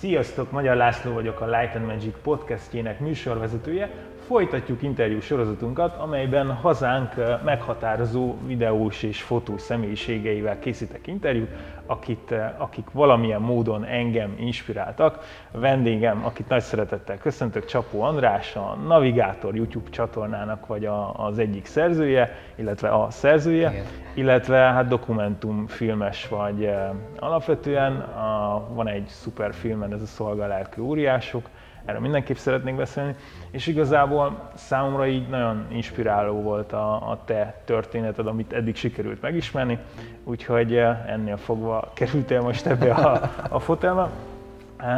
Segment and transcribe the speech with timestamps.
[0.00, 3.90] Sziasztok, Magyar László vagyok, a Light and Magic podcastjének műsorvezetője.
[4.30, 11.48] Folytatjuk interjú sorozatunkat, amelyben hazánk meghatározó videós és fotós személyiségeivel készítek interjút,
[11.86, 15.24] akit, akik valamilyen módon engem inspiráltak.
[15.52, 21.38] A vendégem, akit nagy szeretettel köszöntök, Csapó András, a Navigátor YouTube csatornának vagy a, az
[21.38, 23.84] egyik szerzője, illetve a szerzője, Igen.
[24.14, 26.70] illetve hát dokumentumfilmes vagy
[27.18, 27.92] alapvetően.
[28.00, 31.48] A, van egy szuper filmen, ez a Szolgalárkő óriások,
[31.84, 33.14] erről mindenképp szeretnék beszélni,
[33.50, 39.78] és igazából számomra így nagyon inspiráló volt a, a te történeted, amit eddig sikerült megismerni,
[40.24, 44.10] úgyhogy eh, ennél fogva kerültél most ebbe a, a fotelba.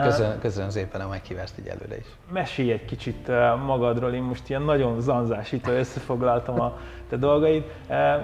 [0.03, 2.07] Köszönöm, köszönöm szépen a meghívást így előre is.
[2.33, 7.65] Mesélj egy kicsit eh, magadról, én most ilyen nagyon zanzásítva összefoglaltam a te dolgaid.
[7.87, 8.21] Eh,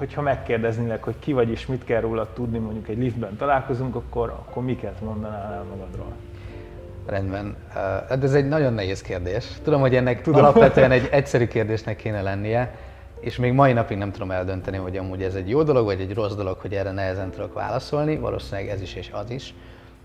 [0.00, 4.28] hogyha megkérdeznélek, hogy ki vagy és mit kell róla tudni, mondjuk egy liftben találkozunk, akkor,
[4.28, 6.12] akkor miket mondanál el magadról?
[7.06, 7.56] Rendben.
[8.08, 9.46] Hát ez egy nagyon nehéz kérdés.
[9.62, 10.40] Tudom, hogy ennek tudom.
[10.44, 12.74] alapvetően egy egyszerű kérdésnek kéne lennie,
[13.20, 16.14] és még mai napig nem tudom eldönteni, hogy amúgy ez egy jó dolog, vagy egy
[16.14, 18.16] rossz dolog, hogy erre nehezen tudok válaszolni.
[18.16, 19.54] Valószínűleg ez is és az is.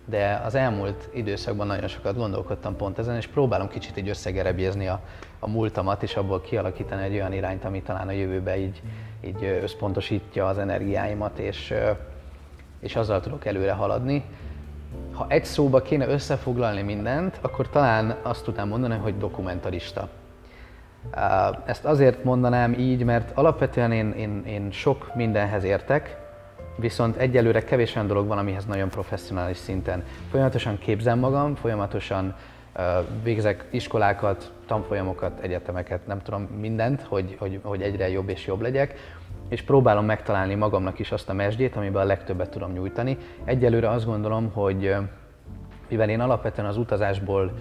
[0.06, 5.00] De az elmúlt időszakban nagyon sokat gondolkodtam pont ezen, és próbálom kicsit így összegerebjezni a,
[5.40, 8.82] a múltamat, és abból kialakítani egy olyan irányt, ami talán a jövőbe így,
[9.22, 11.74] így összpontosítja az energiáimat, és,
[12.80, 14.24] és azzal tudok előre haladni
[15.14, 20.10] ha egy szóba kéne összefoglalni mindent, akkor talán azt tudnám mondani, hogy dokumentarista.
[21.66, 26.18] Ezt azért mondanám így, mert alapvetően én, én, én sok mindenhez értek,
[26.76, 30.04] viszont egyelőre kevés olyan dolog van, amihez nagyon professzionális szinten.
[30.30, 32.36] Folyamatosan képzem magam, folyamatosan
[33.24, 39.16] végzek iskolákat, tanfolyamokat, egyetemeket, nem tudom mindent, hogy, hogy, hogy egyre jobb és jobb legyek,
[39.48, 43.18] és próbálom megtalálni magamnak is azt a mesdjét, amiben a legtöbbet tudom nyújtani.
[43.44, 44.96] Egyelőre azt gondolom, hogy
[45.90, 47.52] mivel én alapvetően az utazásból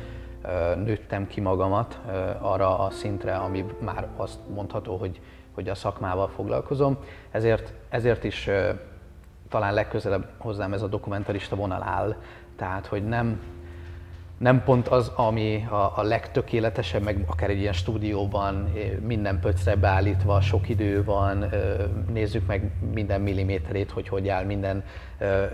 [0.85, 2.01] nőttem ki magamat
[2.41, 5.21] arra a szintre, ami már azt mondható, hogy,
[5.55, 6.99] hogy a szakmával foglalkozom,
[7.31, 8.51] ezért, ezért is
[9.49, 12.17] talán legközelebb hozzám ez a dokumentarista vonal áll.
[12.57, 13.41] Tehát, hogy nem
[14.39, 18.73] nem pont az, ami a, a legtökéletesebb, meg akár egy ilyen stúdióban
[19.07, 21.53] minden pöcre beállítva, sok idő van,
[22.13, 24.85] nézzük meg minden milliméterét, hogy hogy áll minden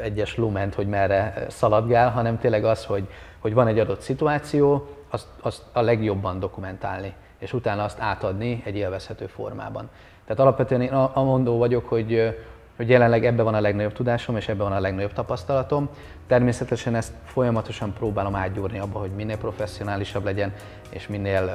[0.02, 3.08] egyes lument, hogy merre szaladgál, hanem tényleg az, hogy,
[3.38, 8.76] hogy van egy adott szituáció, azt, azt a legjobban dokumentálni, és utána azt átadni egy
[8.76, 9.91] élvezhető formában.
[10.24, 12.36] Tehát alapvetően én a mondó vagyok, hogy
[12.80, 15.88] hogy jelenleg ebben van a legnagyobb tudásom, és ebben van a legnagyobb tapasztalatom.
[16.26, 20.52] Természetesen ezt folyamatosan próbálom átgyúrni abba, hogy minél professzionálisabb legyen,
[20.91, 21.50] és minél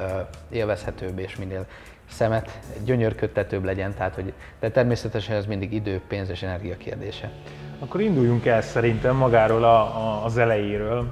[0.50, 1.66] élvezhetőbb, és minél
[2.10, 7.30] szemet gyönyörködtetőbb legyen, tehát hogy, de természetesen ez mindig idő, pénz és energia kérdése.
[7.78, 11.06] Akkor induljunk el szerintem magáról a, a, az elejéről,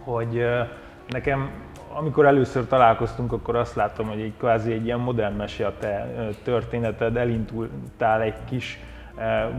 [0.00, 0.44] hogy
[1.08, 1.50] nekem
[1.92, 6.08] amikor először találkoztunk, akkor azt láttam, hogy egy kvázi egy ilyen modern mese a te
[6.42, 8.78] történeted, elindultál egy kis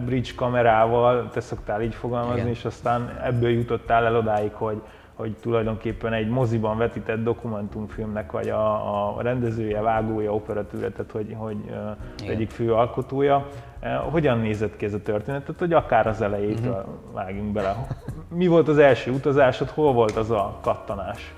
[0.05, 2.51] bridge kamerával, te szoktál így fogalmazni, Igen.
[2.51, 4.81] és aztán ebből jutottál el odáig, hogy,
[5.13, 11.57] hogy tulajdonképpen egy moziban vetített dokumentumfilmnek vagy a, a rendezője, vágója, operatőre, tehát hogy, hogy
[11.69, 13.47] uh, egyik fő alkotója.
[13.81, 15.41] Uh, hogyan nézett ki ez a történet?
[15.41, 17.13] Tehát, hogy akár az elejétől uh-huh.
[17.13, 17.87] vágjunk bele.
[18.29, 21.33] Mi volt az első utazásod, hol volt az a kattanás?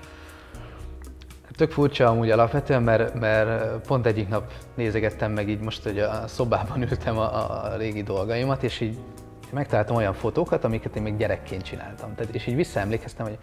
[1.60, 6.26] Tök furcsa amúgy alapvetően, mert, mert pont egyik nap nézegettem meg így most, hogy a
[6.26, 8.98] szobában ültem a, a régi dolgaimat, és így
[9.50, 12.14] megtaláltam olyan fotókat, amiket én még gyerekként csináltam.
[12.14, 13.38] Tehát, és így visszaemlékeztem, hogy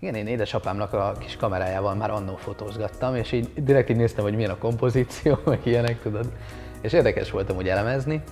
[0.00, 4.34] igen, én édesapámnak a kis kamerájával már annó fotózgattam, és így direkt így néztem, hogy
[4.34, 6.32] milyen a kompozíció, meg ilyenek, tudod.
[6.80, 8.22] És érdekes voltam úgy elemezni.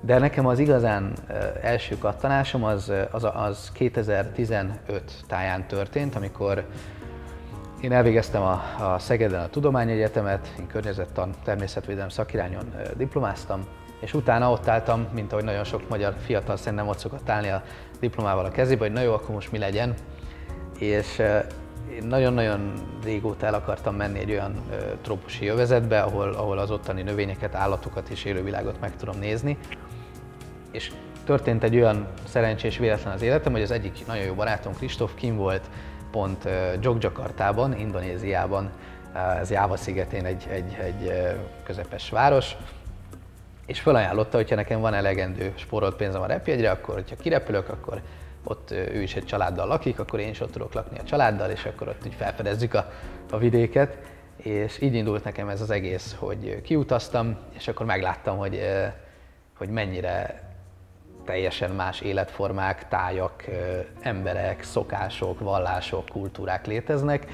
[0.00, 1.12] De nekem az igazán
[1.62, 4.78] első kattanásom az, az, az 2015
[5.26, 6.64] táján történt, amikor
[7.80, 13.60] én elvégeztem a, a Szegeden a Tudományegyetemet, én környezettan, természetvédelem szakirányon diplomáztam,
[14.00, 17.62] és utána ott álltam, mint ahogy nagyon sok magyar fiatal szerintem ott szokott állni a
[18.00, 19.94] diplomával a kezébe, hogy na jó, akkor most mi legyen.
[20.78, 21.18] És
[21.94, 22.72] én nagyon-nagyon
[23.04, 24.54] régóta el akartam menni egy olyan
[25.02, 29.56] trópusi övezetbe, ahol, ahol az ottani növényeket, állatokat és élővilágot meg tudom nézni.
[30.72, 30.92] És
[31.24, 35.36] történt egy olyan szerencsés véletlen az életem, hogy az egyik nagyon jó barátom Kristóf kim
[35.36, 35.70] volt
[36.10, 36.48] pont
[36.80, 38.70] Jogjakartában, Indonéziában,
[39.40, 41.12] ez Jáva szigetén egy, egy, egy
[41.64, 42.56] közepes város,
[43.66, 48.02] és felajánlotta, hogyha nekem van elegendő spórolt pénzem a repjegyre, akkor hogyha kirepülök, akkor
[48.44, 51.64] ott ő is egy családdal lakik, akkor én is ott tudok lakni a családdal, és
[51.64, 52.92] akkor ott így felfedezzük a,
[53.30, 53.96] a vidéket.
[54.36, 58.60] És így indult nekem ez az egész, hogy kiutaztam, és akkor megláttam, hogy,
[59.56, 60.47] hogy mennyire
[61.28, 63.44] teljesen más életformák, tájak,
[64.00, 67.26] emberek, szokások, vallások, kultúrák léteznek,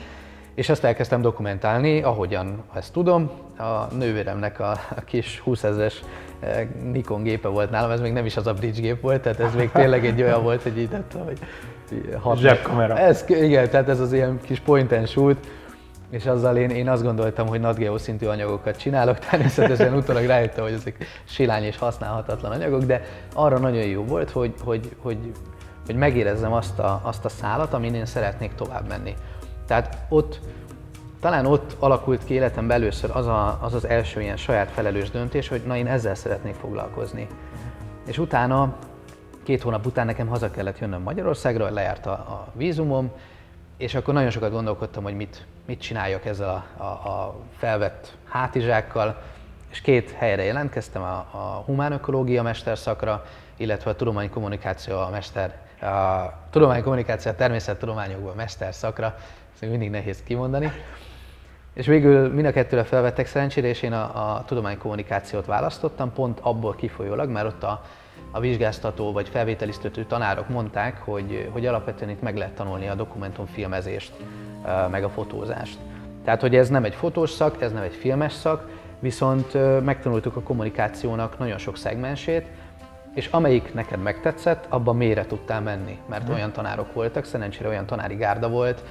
[0.54, 3.30] és ezt elkezdtem dokumentálni, ahogyan ezt tudom.
[3.58, 6.02] A nővéremnek a, a kis 20 ezeres
[6.92, 9.54] Nikon gépe volt nálam, ez még nem is az a bridge gép volt, tehát ez
[9.54, 10.88] még tényleg egy olyan volt, hogy így,
[11.24, 11.38] hogy
[12.20, 12.98] hat Zsebkamera.
[12.98, 15.46] Ez, igen, tehát ez az ilyen kis point and shoot,
[16.14, 20.72] és azzal én, én azt gondoltam, hogy NatGeo szintű anyagokat csinálok, természetesen utólag rájöttem, hogy
[20.72, 23.02] ezek silány és használhatatlan anyagok, de
[23.32, 25.32] arra nagyon jó volt, hogy, hogy, hogy,
[25.86, 29.14] hogy megérezzem azt a, azt a szálat, amin én szeretnék tovább menni.
[29.66, 30.40] Tehát ott,
[31.20, 35.48] talán ott alakult ki életem először az, a, az az első ilyen saját felelős döntés,
[35.48, 37.26] hogy na én ezzel szeretnék foglalkozni.
[38.06, 38.74] És utána,
[39.42, 43.10] két hónap után nekem haza kellett jönnöm Magyarországra, lejárt a, a vízumom,
[43.84, 49.22] és akkor nagyon sokat gondolkodtam, hogy mit, mit csináljak ezzel a, a, a felvett hátizsákkal,
[49.70, 53.24] és két helyre jelentkeztem, a, a humánökológia mesterszakra,
[53.56, 59.14] illetve a tudománykommunikáció a mester, a tudománykommunikáció a természettudományokban mesterszakra,
[59.52, 60.72] ezt mindig nehéz kimondani.
[61.72, 66.74] És végül mind a kettőre felvettek szerencsére, és én a, a tudománykommunikációt választottam, pont abból
[66.74, 67.84] kifolyólag, mert ott a,
[68.30, 74.12] a vizsgáztató vagy felvételiztető tanárok mondták, hogy, hogy alapvetően itt meg lehet tanulni a dokumentumfilmezést,
[74.90, 75.78] meg a fotózást.
[76.24, 78.68] Tehát, hogy ez nem egy fotós szak, ez nem egy filmes szak,
[78.98, 79.52] viszont
[79.84, 82.46] megtanultuk a kommunikációnak nagyon sok szegmensét,
[83.14, 88.14] és amelyik neked megtetszett, abban mélyre tudtál menni, mert olyan tanárok voltak, szerencsére olyan tanári
[88.14, 88.84] gárda volt,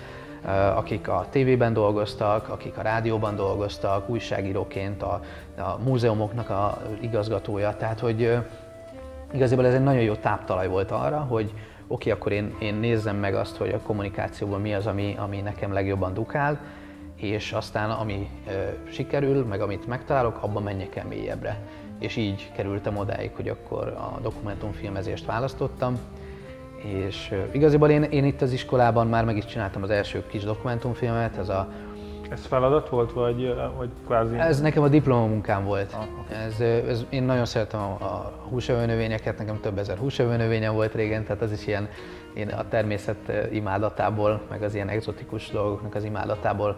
[0.75, 5.21] akik a tévében dolgoztak, akik a rádióban dolgoztak, újságíróként, a,
[5.57, 8.37] a múzeumoknak a igazgatója, tehát hogy
[9.33, 11.53] igazából ez egy nagyon jó táptalaj volt arra, hogy
[11.87, 15.41] oké, okay, akkor én, én nézzem meg azt, hogy a kommunikációban mi az, ami, ami
[15.41, 16.59] nekem legjobban dukál,
[17.15, 18.51] és aztán ami ö,
[18.91, 21.59] sikerül, meg amit megtalálok, abban menjek el mélyebbre.
[21.99, 25.97] És így kerültem odáig, hogy akkor a dokumentumfilmezést választottam,
[26.83, 30.43] és ö, igazából én, én itt az iskolában már meg is csináltam az első kis
[30.43, 31.67] dokumentumfilmet, ez a
[32.33, 34.37] ez feladat volt, vagy, vagy kvázi?
[34.37, 35.93] Ez nekem a diplomamunkám volt.
[35.93, 36.35] Ah, okay.
[36.35, 41.41] ez, ez, én nagyon szeretem a, a húsevőnövényeket, nekem több ezer húsevőnövényem volt régen, tehát
[41.41, 41.89] az is ilyen
[42.33, 46.77] én a természet imádatából, meg az ilyen exotikus dolgoknak az imádatából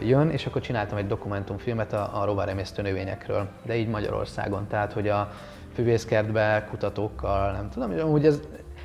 [0.00, 5.08] jön, és akkor csináltam egy dokumentumfilmet a, a rovaremésztő növényekről, de így Magyarországon, tehát hogy
[5.08, 5.30] a
[5.74, 8.40] füvészkertbe kutatókkal, nem tudom, úgy ez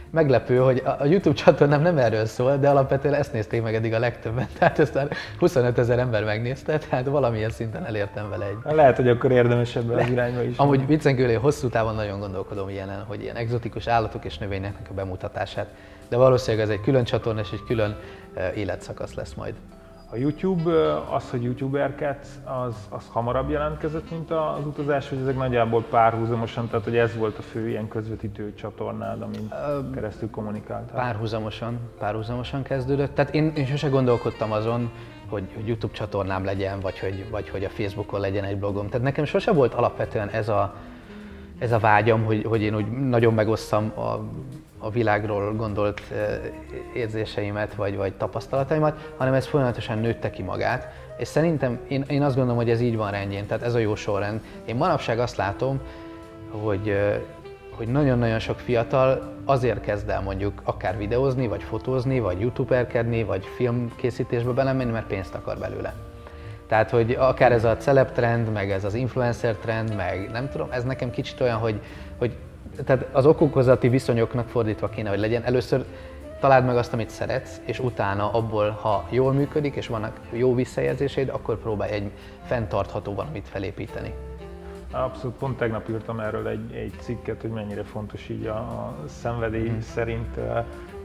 [0.09, 3.99] meglepő, hogy a YouTube csatornám nem erről szól, de alapvetően ezt nézték meg eddig a
[3.99, 4.47] legtöbben.
[4.57, 5.07] Tehát ezt már
[5.39, 8.75] 25 ezer ember megnézte, tehát valamilyen szinten elértem vele egy.
[8.75, 10.57] Lehet, hogy akkor érdemes ebben az irányba is.
[10.57, 15.67] Amúgy viccen hosszú távon nagyon gondolkodom ilyenen, hogy ilyen egzotikus állatok és növényeknek a bemutatását.
[16.09, 17.97] De valószínűleg ez egy külön csatorna és egy külön
[18.55, 19.53] életszakasz lesz majd.
[20.09, 20.71] A YouTube,
[21.09, 26.83] az, hogy youtuberket, az, az hamarabb jelentkezett, mint az utazás, hogy ezek nagyjából párhuzamosan, tehát
[26.83, 29.53] hogy ez volt a fő ilyen közvetítő csatornád, amin
[29.93, 31.01] keresztül kommunikáltál?
[31.01, 33.15] Párhuzamosan, párhuzamosan kezdődött.
[33.15, 34.91] Tehát én, én sose gondolkodtam azon,
[35.29, 38.87] hogy, hogy YouTube csatornám legyen, vagy hogy, vagy hogy a Facebookon legyen egy blogom.
[38.87, 40.75] Tehát nekem sose volt alapvetően ez a,
[41.59, 44.19] ez a vágyam, hogy, hogy én úgy nagyon megosszam a
[44.79, 46.01] a világról gondolt
[46.93, 50.87] érzéseimet vagy, vagy tapasztalataimat, hanem ez folyamatosan nőtte ki magát.
[51.17, 53.95] És szerintem én, én azt gondolom, hogy ez így van rendjén, tehát ez a jó
[53.95, 54.41] sorrend.
[54.65, 55.79] Én manapság azt látom,
[56.51, 56.97] hogy,
[57.75, 63.45] hogy nagyon-nagyon sok fiatal azért kezd el mondjuk akár videózni, vagy fotózni, vagy youtuberkedni, vagy
[63.55, 65.93] filmkészítésbe belemenni, mert pénzt akar belőle.
[66.67, 70.67] Tehát, hogy akár ez a celeb trend, meg ez az influencer trend, meg nem tudom,
[70.71, 71.79] ez nekem kicsit olyan, hogy,
[72.17, 72.35] hogy
[72.85, 75.43] tehát az okokozati viszonyoknak fordítva kéne, hogy legyen.
[75.43, 75.85] Először
[76.39, 81.29] találd meg azt, amit szeretsz, és utána abból, ha jól működik, és vannak jó visszajelzéseid,
[81.29, 82.11] akkor próbálj egy
[82.45, 84.13] fenntartható valamit felépíteni.
[84.91, 89.67] Abszolút, pont tegnap írtam erről egy, egy cikket, hogy mennyire fontos így a, a szenvedély
[89.67, 89.81] hmm.
[89.81, 90.39] szerint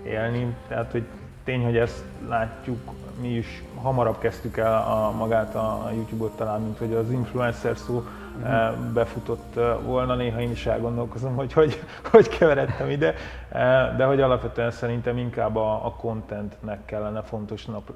[0.05, 0.55] élni.
[0.69, 1.05] Tehát, hogy
[1.45, 2.79] tény, hogy ezt látjuk,
[3.21, 8.05] mi is hamarabb kezdtük el a, magát a YouTube-ot talán, mint hogy az influencer szó
[8.37, 8.93] uh-huh.
[8.93, 10.15] befutott eh, volna.
[10.15, 13.15] Néha én is elgondolkozom, hogy hogy, hogy keveredtem ide,
[13.49, 17.91] eh, de hogy alapvetően szerintem inkább a, a contentnek kellene fontosnak,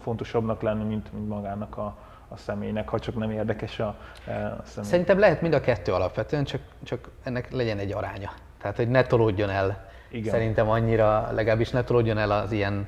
[0.00, 1.96] fontosabbnak lenni, mint, mint magának a,
[2.28, 3.94] a személynek, ha csak nem érdekes a, a
[4.64, 4.90] személy.
[4.90, 8.30] Szerintem lehet mind a kettő alapvetően, csak, csak ennek legyen egy aránya.
[8.60, 10.32] Tehát, hogy ne tolódjon el Igen.
[10.32, 12.86] szerintem annyira, legalábbis ne tolódjon el az ilyen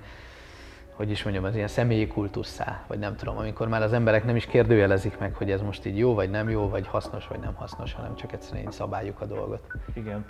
[1.00, 4.36] hogy is mondjam, az ilyen személyi kultuszá, vagy nem tudom, amikor már az emberek nem
[4.36, 7.54] is kérdőjelezik meg, hogy ez most így jó, vagy nem jó, vagy hasznos, vagy nem
[7.54, 9.62] hasznos, hanem csak egyszerűen így szabáljuk a dolgot.
[9.94, 10.24] Igen.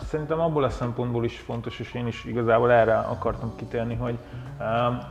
[0.00, 4.18] Szerintem abból a szempontból is fontos, és én is igazából erre akartam kitérni, hogy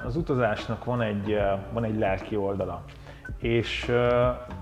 [0.05, 1.37] az utazásnak van egy,
[1.73, 2.83] van egy lelki oldala.
[3.41, 3.91] és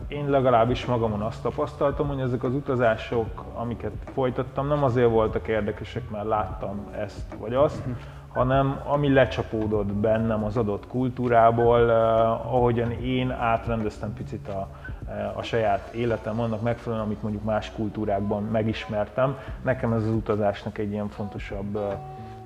[0.08, 6.10] én legalábbis magamon azt tapasztaltam, hogy ezek az utazások, amiket folytattam, nem azért voltak érdekesek,
[6.10, 7.84] mert láttam ezt vagy azt.
[8.34, 11.90] Hanem ami lecsapódott bennem az adott kultúrából,
[12.44, 14.68] ahogyan én átrendeztem picit a,
[15.34, 19.38] a saját életem, annak megfelelően, amit mondjuk más kultúrákban megismertem.
[19.62, 21.80] Nekem ez az utazásnak egy ilyen fontosabb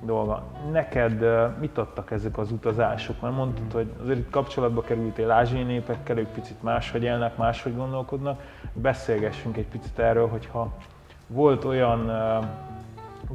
[0.06, 0.44] dolga.
[0.72, 1.26] Neked
[1.60, 3.22] mit adtak ezek az utazások?
[3.22, 8.42] Mert mondtad, hogy azért itt kapcsolatba kerültél ázsiai népekkel, ők picit máshogy élnek, máshogy gondolkodnak.
[8.74, 10.72] Beszélgessünk egy picit erről, hogyha
[11.28, 12.12] volt olyan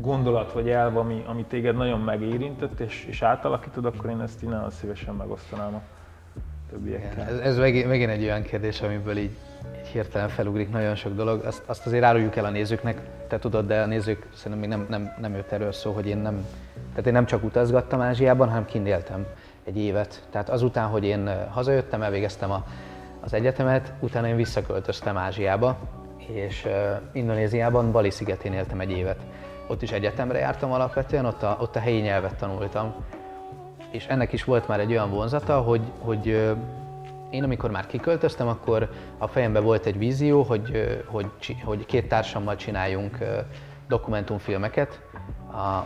[0.00, 4.70] gondolat vagy elv, ami, ami téged nagyon megérintett és, és átalakítod, akkor én ezt innen
[4.70, 5.80] szívesen megosztanám a
[6.70, 7.26] többiekkel.
[7.26, 9.36] Ez, ez megint, megint egy olyan kérdés, amiből így,
[9.78, 11.44] így hirtelen felugrik nagyon sok dolog.
[11.44, 14.86] Azt, azt azért áruljuk el a nézőknek, te tudod, de a nézők szerintem még nem,
[14.88, 16.46] nem, nem jött erről szó, hogy én nem,
[16.90, 19.26] tehát én nem csak utazgattam Ázsiában, hanem kint éltem
[19.64, 20.26] egy évet.
[20.30, 22.64] Tehát azután, hogy én hazajöttem, elvégeztem a,
[23.20, 25.78] az egyetemet, utána én visszaköltöztem Ázsiába,
[26.32, 26.72] és uh,
[27.12, 29.18] Indonéziában, Bali szigetén éltem egy évet.
[29.68, 32.94] Ott is egyetemre jártam alapvetően, ott a, ott a helyi nyelvet tanultam,
[33.90, 36.26] és ennek is volt már egy olyan vonzata, hogy, hogy
[37.30, 41.30] én amikor már kiköltöztem, akkor a fejemben volt egy vízió, hogy, hogy,
[41.64, 43.18] hogy két társammal csináljunk
[43.88, 45.00] dokumentumfilmeket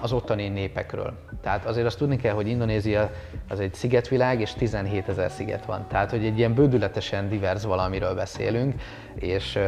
[0.01, 1.12] az ottani népekről.
[1.41, 3.11] Tehát azért azt tudni kell, hogy Indonézia
[3.49, 5.85] az egy szigetvilág, és 17 ezer sziget van.
[5.89, 8.83] Tehát, hogy egy ilyen bődületesen divers valamiről beszélünk,
[9.15, 9.59] és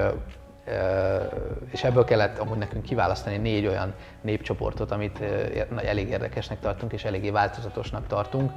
[1.71, 5.21] és ebből kellett amúgy nekünk kiválasztani négy olyan népcsoportot, amit
[5.77, 8.53] elég érdekesnek tartunk és eléggé változatosnak tartunk.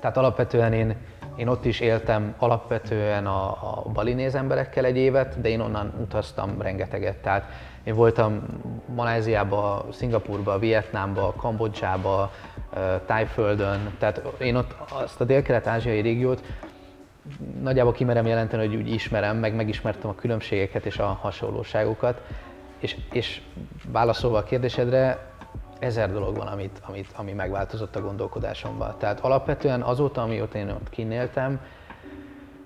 [0.00, 0.96] Tehát alapvetően én,
[1.36, 6.62] én ott is éltem alapvetően a, a balinéz emberekkel egy évet, de én onnan utaztam
[6.62, 7.16] rengeteget.
[7.16, 7.44] Tehát
[7.84, 8.42] én voltam
[8.94, 12.32] Maláziába, Szingapurba, Vietnámba, Kambodzsába,
[13.06, 16.42] Tájföldön, tehát én ott azt a dél-kelet-ázsiai régiót
[17.62, 22.20] nagyjából kimerem jelenteni, hogy úgy ismerem, meg megismertem a különbségeket és a hasonlóságokat,
[22.78, 23.40] és, és
[23.92, 25.30] válaszolva a kérdésedre,
[25.78, 28.94] ezer dolog van, amit, amit, ami megváltozott a gondolkodásomban.
[28.98, 31.60] Tehát alapvetően azóta, amióta én ott kinéltem,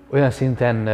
[0.09, 0.87] olyan szinten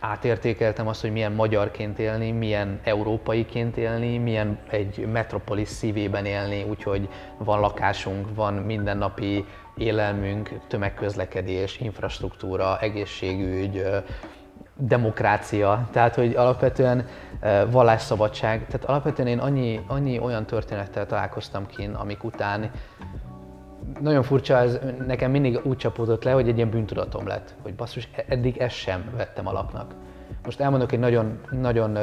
[0.00, 7.08] átértékeltem azt, hogy milyen magyarként élni, milyen európaiként élni, milyen egy metropolis szívében élni, úgyhogy
[7.38, 9.44] van lakásunk, van mindennapi
[9.76, 13.84] élelmünk, tömegközlekedés, infrastruktúra, egészségügy,
[14.76, 17.06] demokrácia, tehát hogy alapvetően
[17.70, 22.70] vallásszabadság, tehát alapvetően én annyi, annyi olyan történettel találkoztam kint, amik után
[24.00, 28.08] nagyon furcsa, ez nekem mindig úgy csapódott le, hogy egy ilyen bűntudatom lett, hogy basszus,
[28.28, 29.94] eddig ezt sem vettem alapnak.
[30.44, 31.98] Most elmondok egy nagyon, nagyon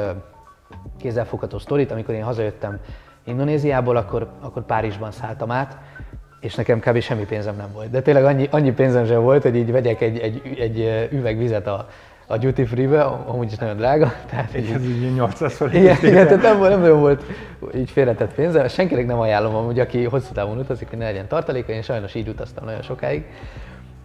[0.98, 2.80] kézzelfogható sztorit, amikor én hazajöttem
[3.24, 5.78] Indonéziából, akkor, akkor Párizsban szálltam át,
[6.40, 7.00] és nekem kb.
[7.00, 7.90] semmi pénzem nem volt.
[7.90, 11.66] De tényleg annyi, annyi pénzem sem volt, hogy így vegyek egy, egy, egy üveg vizet
[11.66, 11.88] a,
[12.26, 14.12] a duty free-be, amúgy is nagyon drága.
[14.30, 15.76] Tehát egy, ez így 800 forint.
[15.76, 17.22] Igen, igen, tehát nem, nem nagyon volt
[17.74, 18.68] így félretett pénzem.
[18.68, 22.28] Senkinek nem ajánlom amúgy, aki hosszú távon utazik, hogy ne legyen tartaléka, én sajnos így
[22.28, 23.24] utaztam nagyon sokáig.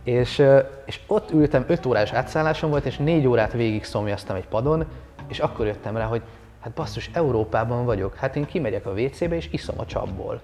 [0.03, 0.43] És,
[0.85, 4.85] és ott ültem, 5 órás átszállásom volt, és 4 órát végig szomjaztam egy padon,
[5.27, 6.21] és akkor jöttem rá, hogy
[6.59, 10.41] hát basszus, Európában vagyok, hát én kimegyek a WC-be és iszom a csapból.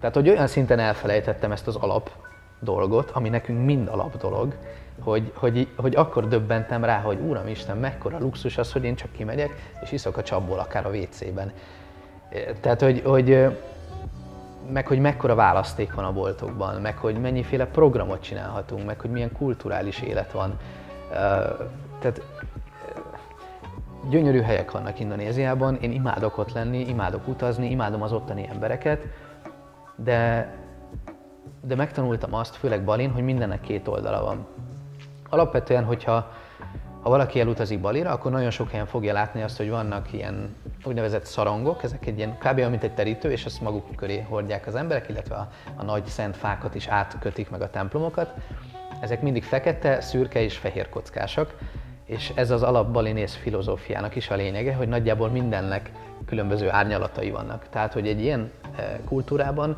[0.00, 2.10] Tehát, hogy olyan szinten elfelejtettem ezt az alap
[2.60, 4.54] dolgot, ami nekünk mind alap dolog,
[5.02, 9.12] hogy, hogy, hogy akkor döbbentem rá, hogy Úram Isten, mekkora luxus az, hogy én csak
[9.12, 11.52] kimegyek, és iszok a csapból akár a WC-ben.
[12.60, 13.48] Tehát, hogy, hogy
[14.72, 19.32] meg hogy mekkora választék van a boltokban, meg hogy mennyiféle programot csinálhatunk, meg hogy milyen
[19.32, 20.58] kulturális élet van.
[21.98, 22.22] Tehát
[24.08, 29.06] gyönyörű helyek vannak Indonéziában, én imádok ott lenni, imádok utazni, imádom az ottani embereket,
[29.96, 30.52] de,
[31.60, 34.46] de megtanultam azt, főleg Balin, hogy mindennek két oldala van.
[35.30, 36.32] Alapvetően, hogyha
[37.02, 41.24] ha valaki elutazik Balira, akkor nagyon sok helyen fogja látni azt, hogy vannak ilyen úgynevezett
[41.24, 42.60] szarangok, ezek egy ilyen kb.
[42.60, 46.36] mint egy terítő, és azt maguk köré hordják az emberek, illetve a, a nagy szent
[46.36, 48.34] fákat is átkötik meg a templomokat.
[49.00, 51.54] Ezek mindig fekete, szürke és fehér kockásak,
[52.04, 55.90] és ez az alapbalinész filozófiának is a lényege, hogy nagyjából mindennek
[56.26, 57.68] különböző árnyalatai vannak.
[57.70, 59.76] Tehát, hogy egy ilyen eh, kultúrában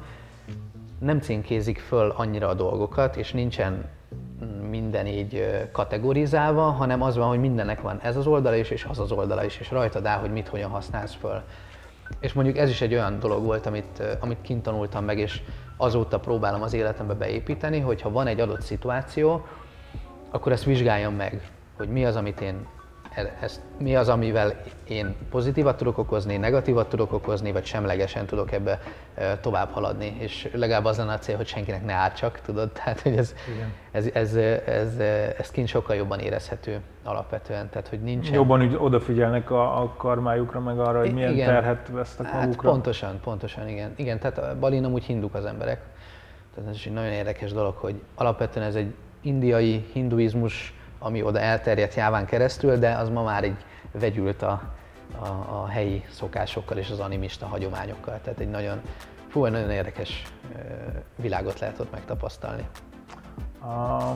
[0.99, 3.85] nem címkézik föl annyira a dolgokat, és nincsen
[4.73, 8.99] minden így kategorizálva, hanem az van, hogy mindennek van ez az oldala is, és az
[8.99, 11.43] az oldala is, és rajtad áll, hogy mit hogyan használsz föl.
[12.21, 15.43] És mondjuk ez is egy olyan dolog volt, amit, amit kint tanultam meg, és
[15.77, 19.47] azóta próbálom az életembe beépíteni, hogy ha van egy adott szituáció,
[20.31, 22.67] akkor ezt vizsgáljam meg, hogy mi az, amit én
[23.15, 24.55] e- ez, mi az, amivel
[24.89, 28.81] én pozitívat tudok okozni, negatívat tudok okozni, vagy semlegesen tudok ebbe
[29.41, 30.17] tovább haladni.
[30.19, 32.71] És legalább az lenne a cél, hogy senkinek ne ártsak, tudod?
[32.85, 33.35] Tehát, hogy ez,
[33.91, 34.35] ez, ez,
[34.67, 34.99] ez,
[35.39, 37.69] ez kint sokkal jobban érezhető alapvetően.
[37.69, 41.47] Tehát, hogy nincs Jobban úgy odafigyelnek a, a karmájukra, meg arra, hogy milyen igen.
[41.47, 42.71] terhet vesznek hát magukra.
[42.71, 43.93] Pontosan, pontosan, igen.
[43.97, 45.81] Igen, tehát Balin amúgy hinduk az emberek.
[46.55, 51.41] Tehát ez is egy nagyon érdekes dolog, hogy alapvetően ez egy indiai hinduizmus, ami oda
[51.41, 53.57] elterjedt jáván keresztül, de az ma már egy
[53.93, 54.63] vegyült a,
[55.19, 58.21] a, a helyi szokásokkal és az animista hagyományokkal.
[58.23, 58.81] Tehát egy nagyon,
[59.29, 60.23] fú, egy nagyon érdekes
[61.17, 62.69] világot lehet ott megtapasztalni.
[63.61, 64.13] A,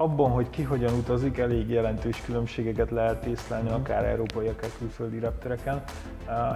[0.00, 5.82] abban, hogy ki hogyan utazik, elég jelentős különbségeket lehet észlelni, akár európai, akár külföldi reptereken.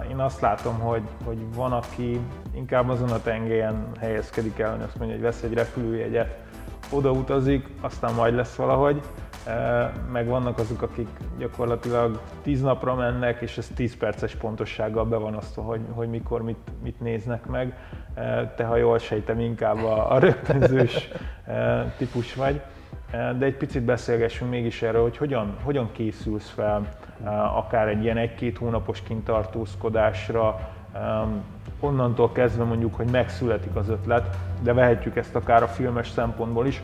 [0.09, 2.19] Én azt látom, hogy, hogy van, aki
[2.55, 6.37] inkább azon a tengelyen helyezkedik el, hogy azt mondja, hogy vesz egy repülőjegyet,
[6.89, 9.01] oda utazik, aztán majd lesz valahogy,
[10.11, 15.33] meg vannak azok, akik gyakorlatilag 10 napra mennek, és ez 10 perces pontossággal be van
[15.33, 17.77] azt, hogy, hogy mikor mit, mit néznek meg.
[18.55, 21.09] Te, ha jól sejtem, inkább a, a rögtönzős
[21.97, 22.61] típus vagy.
[23.11, 26.87] De egy picit beszélgessünk mégis erről, hogy hogyan, hogyan készülsz fel
[27.55, 30.69] akár egy ilyen egy-két hónapos kintartózkodásra,
[31.79, 36.81] onnantól kezdve mondjuk, hogy megszületik az ötlet, de vehetjük ezt akár a filmes szempontból is.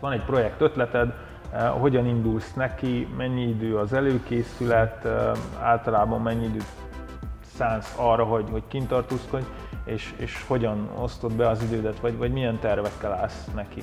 [0.00, 1.12] Van egy projekt ötleted,
[1.52, 6.66] eh, hogyan indulsz neki, mennyi idő az előkészület, eh, általában mennyi időt
[7.56, 9.44] szánsz arra, hogy, hogy kintartózkodj,
[9.84, 13.82] és, és hogyan osztod be az idődet, vagy, vagy milyen tervekkel állsz neki?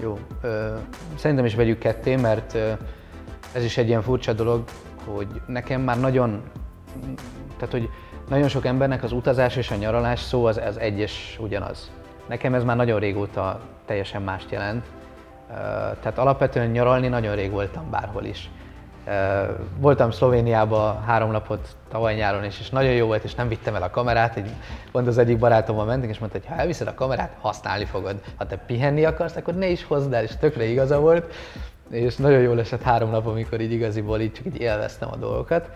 [0.00, 0.74] Jó, ö,
[1.14, 2.72] szerintem is vegyük ketté, mert ö,
[3.52, 4.64] ez is egy ilyen furcsa dolog,
[5.04, 6.42] hogy nekem már nagyon,
[7.56, 7.88] tehát hogy
[8.28, 11.90] nagyon sok embernek az utazás és a nyaralás szó az, az egy és ugyanaz.
[12.30, 14.84] Nekem ez már nagyon régóta teljesen mást jelent.
[16.00, 18.50] Tehát alapvetően nyaralni nagyon rég voltam bárhol is.
[19.78, 23.82] Voltam Szlovéniában három napot tavaly nyáron is, és nagyon jó volt, és nem vittem el
[23.82, 24.36] a kamerát.
[24.36, 24.50] Egy,
[24.92, 28.20] pont az egyik barátommal mentünk, és mondta, hogy ha elviszed a kamerát, használni fogod.
[28.36, 31.34] Ha te pihenni akarsz, akkor ne is hozd el, és tökre igaza volt.
[31.88, 35.70] És nagyon jól esett három nap, amikor így igaziból így csak így élveztem a dolgokat.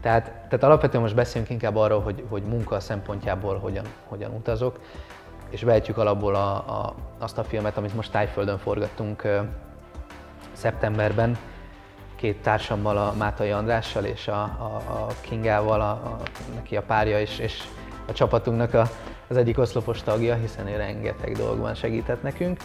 [0.00, 4.78] Tehát, tehát alapvetően most beszélünk inkább arról, hogy, hogy munka szempontjából hogyan, hogyan utazok,
[5.52, 9.22] és vehetjük alapból a, a, azt a filmet, amit most Tájföldön forgattunk
[10.52, 11.38] szeptemberben,
[12.16, 16.18] két társammal, a Mátai Andrással és a, a, a Kingával, a, a,
[16.54, 17.62] neki a párja és, és
[18.06, 18.88] a csapatunknak a,
[19.28, 22.60] az egyik oszlopos tagja, hiszen ő rengeteg dolgban segített nekünk.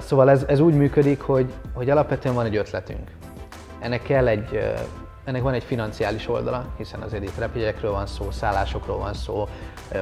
[0.00, 3.10] Szóval ez, ez úgy működik, hogy, hogy alapvetően van egy ötletünk.
[3.80, 4.74] Ennek kell egy
[5.24, 9.48] ennek van egy financiális oldala, hiszen azért itt repjegyekről van szó, szállásokról van szó,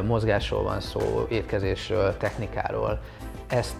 [0.06, 3.00] mozgásról van szó, étkezésről, technikáról.
[3.46, 3.76] Ezt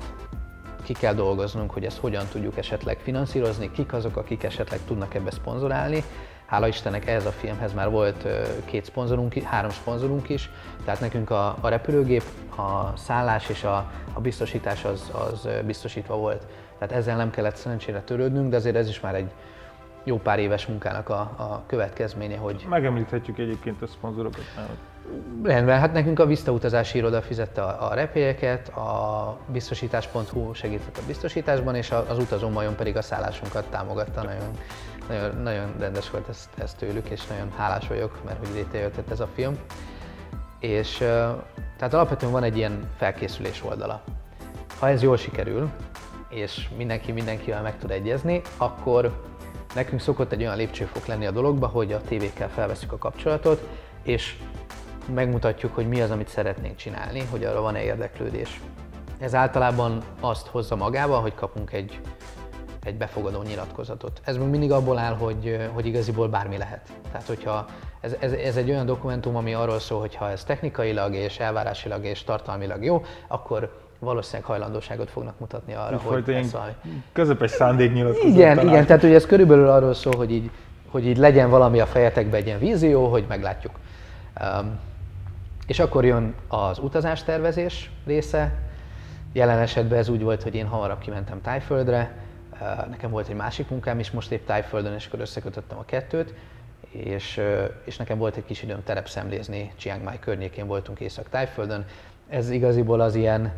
[0.83, 5.31] ki kell dolgoznunk, hogy ezt hogyan tudjuk esetleg finanszírozni, kik azok, akik esetleg tudnak ebbe
[5.31, 6.05] szponzorálni.
[6.47, 8.27] Hála Istennek ehhez a filmhez már volt
[8.65, 10.51] két szponzorunk, három szponzorunk is,
[10.85, 12.23] tehát nekünk a, a repülőgép,
[12.57, 16.47] a szállás és a, a biztosítás az, az biztosítva volt.
[16.79, 19.31] Tehát ezzel nem kellett szerencsére törődnünk, de azért ez is már egy,
[20.05, 22.67] jó pár éves munkának a, a következménye, hogy...
[22.69, 24.45] Megemlíthetjük egyébként a szponzorokat.
[25.43, 31.03] Rendben, hát nekünk a Vista utazási iroda fizette a, a repélyeket, a biztosítás.hu segített a
[31.07, 34.23] biztosításban, és az utazó majom pedig a szállásunkat támogatta.
[34.23, 34.51] Nagyon,
[35.09, 39.21] nagyon, nagyon rendes volt ez, ez tőlük, és nagyon hálás vagyok, mert hogy létrejött ez
[39.21, 39.59] a film.
[40.59, 40.97] És
[41.77, 44.03] tehát alapvetően van egy ilyen felkészülés oldala.
[44.79, 45.71] Ha ez jól sikerül,
[46.29, 49.32] és mindenki mindenkivel meg tud egyezni, akkor
[49.75, 53.69] Nekünk szokott egy olyan lépcsőfok lenni a dologba, hogy a tévékkel felveszünk a kapcsolatot,
[54.03, 54.37] és
[55.15, 58.61] megmutatjuk, hogy mi az, amit szeretnénk csinálni, hogy arra van-e érdeklődés.
[59.19, 62.01] Ez általában azt hozza magába, hogy kapunk egy,
[62.83, 64.21] egy befogadó nyilatkozatot.
[64.25, 66.93] Ez még mindig abból áll, hogy, hogy igaziból bármi lehet.
[67.13, 67.67] Tehát, hogyha
[68.01, 72.05] ez, ez, ez egy olyan dokumentum, ami arról szól, hogy ha ez technikailag és elvárásilag
[72.05, 76.73] és tartalmilag jó, akkor valószínűleg hajlandóságot fognak mutatni arra, Úgy hogy ez valami.
[77.13, 78.29] Közepes szándéknyilatkozat.
[78.29, 78.73] Igen, talán.
[78.73, 80.51] igen, tehát hogy ez körülbelül arról szól, hogy így,
[80.91, 83.73] hogy így legyen valami a fejetekben, egy ilyen vízió, hogy meglátjuk.
[84.41, 84.79] Um,
[85.67, 88.55] és akkor jön az utazástervezés része.
[89.33, 92.17] Jelen esetben ez úgy volt, hogy én hamarabb kimentem Tájföldre,
[92.53, 96.35] uh, nekem volt egy másik munkám is most épp Tájföldön, és akkor összekötöttem a kettőt,
[96.91, 101.85] és, uh, és nekem volt egy kis időm terepszemlézni, Chiang Mai környékén voltunk Észak-Tájföldön.
[102.29, 103.53] Ez igaziból az ilyen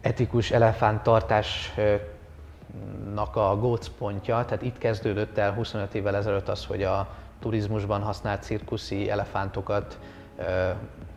[0.00, 7.08] etikus elefánttartásnak a gócpontja, tehát itt kezdődött el 25 évvel ezelőtt az, hogy a
[7.40, 9.98] turizmusban használt cirkuszi elefántokat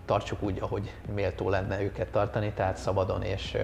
[0.05, 3.57] tartsuk úgy, ahogy méltó lenne őket tartani, tehát szabadon és,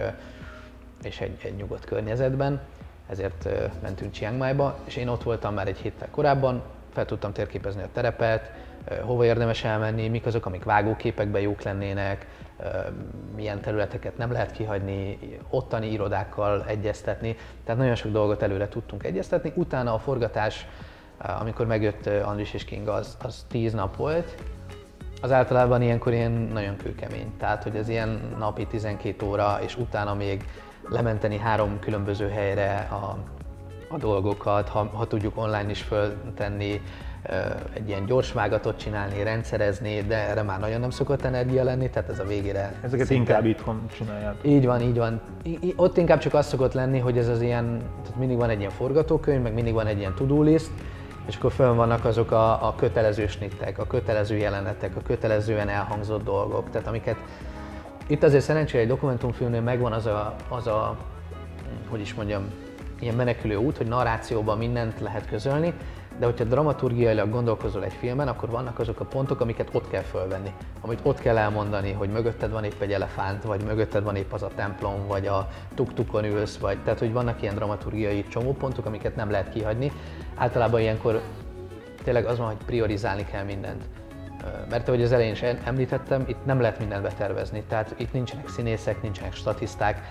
[1.04, 2.62] és egy, egy nyugodt környezetben.
[3.08, 3.50] ezért
[3.82, 6.62] mentünk Chiang Mai-ba, és én ott voltam már egy héttel korábban,
[6.94, 8.52] fel tudtam térképezni a terepet,
[9.02, 12.26] hova érdemes elmenni, mik azok, amik vágóképekben jók lennének,
[13.36, 15.20] milyen területeket nem lehet kihagyni,
[15.50, 17.36] ottani irodákkal egyeztetni.
[17.64, 19.52] Tehát nagyon sok dolgot előre tudtunk egyeztetni.
[19.56, 20.68] Utána a forgatás,
[21.40, 24.36] amikor megjött Andris és King, az, az 10 nap volt.
[25.22, 27.34] Az általában ilyenkor ilyen nagyon kőkemény.
[27.38, 30.46] Tehát, hogy ez ilyen napi 12 óra, és utána még
[30.90, 33.18] lementeni három különböző helyre a,
[33.90, 36.82] a dolgokat, ha, ha tudjuk online is föltenni,
[37.74, 42.10] egy ilyen gyors vágatot csinálni, rendszerezni, de erre már nagyon nem szokott energia lenni, tehát
[42.10, 42.74] ez a végére...
[42.82, 43.14] Ezeket szinte...
[43.14, 44.36] inkább itthon csinálják.
[44.42, 45.22] Így van, így van.
[45.44, 48.60] I- ott inkább csak az szokott lenni, hogy ez az ilyen, tehát mindig van egy
[48.60, 50.70] ilyen forgatókönyv, meg mindig van egy ilyen to-do list,
[51.28, 56.24] és akkor fönn vannak azok a, a kötelező snittek, a kötelező jelenetek, a kötelezően elhangzott
[56.24, 57.18] dolgok, tehát amiket
[58.08, 60.98] itt azért szerencsére egy dokumentumfilmnél megvan az a, az a,
[61.90, 62.44] hogy is mondjam,
[63.00, 65.74] ilyen menekülő út, hogy narrációban mindent lehet közölni,
[66.20, 70.54] de hogyha dramaturgiailag gondolkozol egy filmen, akkor vannak azok a pontok, amiket ott kell fölvenni.
[70.82, 74.44] Amit ott kell elmondani, hogy mögötted van épp egy elefánt, vagy mögötted van épp az
[74.44, 79.32] a templom, vagy a tuk-tukon ülsz, vagy tehát, hogy vannak ilyen dramaturgiai csomópontok, amiket nem
[79.32, 79.92] lehet kihagyni.
[80.36, 81.22] Általában ilyenkor
[82.04, 83.84] tényleg az van, hogy priorizálni kell mindent.
[84.70, 87.64] Mert ahogy az elején is említettem, itt nem lehet mindent betervezni.
[87.68, 90.08] Tehát itt nincsenek színészek, nincsenek statiszták,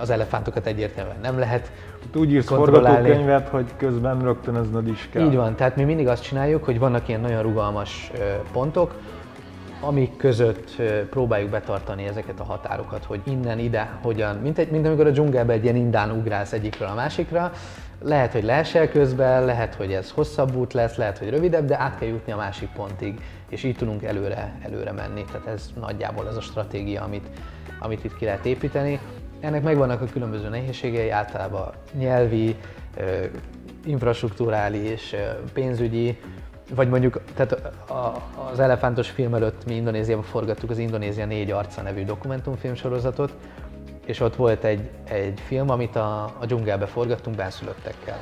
[0.00, 1.70] az elefántokat egyértelműen nem lehet
[2.14, 5.26] Úgy írsz forgatókönyvet, hogy közben rögtönöznöd is kell.
[5.26, 8.10] Így van, tehát mi mindig azt csináljuk, hogy vannak ilyen nagyon rugalmas
[8.52, 8.94] pontok,
[9.80, 15.06] amik között próbáljuk betartani ezeket a határokat, hogy innen ide, hogyan, mint, egy, mint amikor
[15.06, 17.52] a dzsungelbe egy ilyen indán ugrálsz egyikről a másikra,
[18.02, 21.98] lehet, hogy leesel közben, lehet, hogy ez hosszabb út lesz, lehet, hogy rövidebb, de át
[21.98, 25.24] kell jutni a másik pontig, és így tudunk előre, előre menni.
[25.24, 27.26] Tehát ez nagyjából ez a stratégia, amit,
[27.80, 29.00] amit itt ki lehet építeni.
[29.40, 32.56] Ennek megvannak a különböző nehézségei, általában nyelvi,
[33.84, 35.14] infrastruktúrális,
[35.52, 36.18] pénzügyi,
[36.74, 37.72] vagy mondjuk tehát
[38.50, 43.34] az Elefántos film előtt mi Indonéziában forgattuk az Indonézia négy arca nevű dokumentumfilm sorozatot,
[44.06, 48.20] és ott volt egy, egy film, amit a, a dzsungelbe forgattunk benszülöttekkel,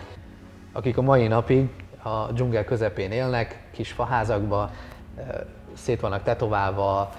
[0.72, 1.68] akik a mai napig
[2.03, 4.70] a dzsungel közepén élnek, kis faházakba,
[5.74, 7.12] szét vannak tetoválva,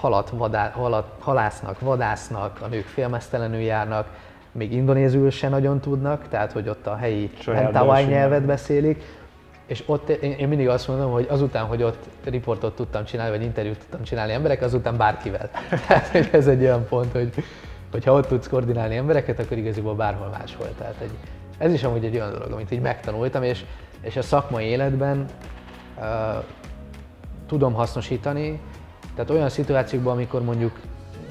[0.00, 4.08] halat, vadá, halat, halásznak, vadásznak, a nők félmeztelenül járnak,
[4.52, 9.04] még indonézül se nagyon tudnak, tehát hogy ott a helyi Mentawai nyelvet beszélik,
[9.66, 13.46] és ott én, én mindig azt mondom, hogy azután, hogy ott riportot tudtam csinálni, vagy
[13.46, 15.50] interjút tudtam csinálni emberek, azután bárkivel.
[15.86, 17.32] Tehát hogy ez egy olyan pont, hogy
[17.90, 20.68] hogyha ott tudsz koordinálni embereket, akkor igazából bárhol máshol.
[20.78, 21.10] Tehát egy,
[21.58, 23.64] ez is amúgy egy olyan dolog, amit így megtanultam, és,
[24.00, 25.24] és a szakmai életben
[25.98, 26.04] uh,
[27.46, 28.60] tudom hasznosítani,
[29.14, 30.80] tehát olyan szituációkban, amikor mondjuk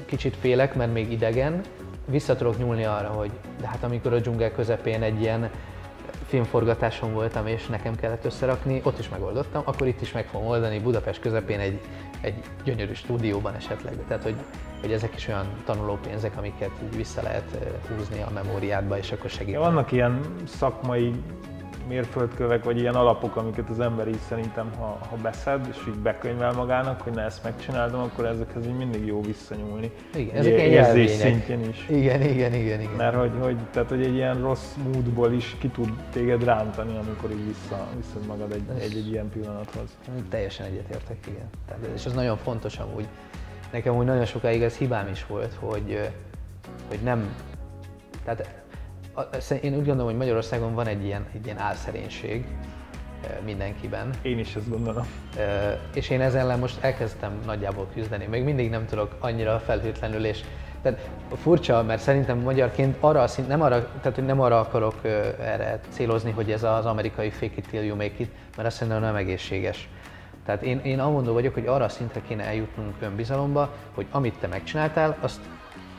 [0.06, 1.60] kicsit félek, mert még idegen,
[2.06, 5.50] vissza tudok nyúlni arra, hogy de hát amikor a dzsungel közepén egy ilyen
[6.26, 10.78] filmforgatáson voltam, és nekem kellett összerakni, ott is megoldottam, akkor itt is meg fogom oldani
[10.78, 11.80] Budapest közepén egy,
[12.20, 13.94] egy gyönyörű stúdióban esetleg.
[14.08, 14.34] Tehát, hogy,
[14.80, 19.54] hogy ezek is olyan tanulópénzek, amiket vissza lehet húzni a memóriádba, és akkor segít.
[19.54, 21.12] Ja, vannak ilyen szakmai
[21.92, 26.52] mérföldkövek, vagy ilyen alapok, amiket az ember így szerintem, ha, ha beszed, és így bekönyvel
[26.52, 29.90] magának, hogy ne ezt megcsinálom, akkor ezekhez így mindig jó visszanyúlni.
[30.14, 31.86] Igen, ezek egy érzés szintjén is.
[31.88, 32.94] Igen, igen, igen, igen.
[32.96, 37.30] Mert hogy, hogy, tehát, hogy egy ilyen rossz módból is ki tud téged rántani, amikor
[37.30, 39.96] így vissza, vissza magad egy, egy, egy ilyen pillanathoz.
[40.28, 41.48] Teljesen egyetértek, igen.
[41.66, 43.06] Tehát, és ez nagyon fontos amúgy.
[43.72, 46.10] Nekem úgy nagyon sokáig ez hibám is volt, hogy,
[46.88, 47.34] hogy nem,
[48.24, 48.61] tehát
[49.62, 52.44] én úgy gondolom, hogy Magyarországon van egy ilyen, egy ilyen álszerénység
[53.44, 54.10] mindenkiben.
[54.22, 55.06] Én is ezt gondolom.
[55.94, 58.26] És én ezzel ellen most elkezdtem nagyjából küzdeni.
[58.26, 60.40] Még mindig nem tudok annyira felhőtlenül, és
[60.82, 65.04] tehát furcsa, mert szerintem magyarként arra szint, nem arra, tehát nem arra akarok
[65.40, 69.02] erre célozni, hogy ez az amerikai fake it till you make it, mert azt szerintem
[69.02, 69.88] nem egészséges.
[70.44, 74.46] Tehát én, én amondó vagyok, hogy arra a szintre kéne eljutnunk önbizalomba, hogy amit te
[74.46, 75.40] megcsináltál, azt,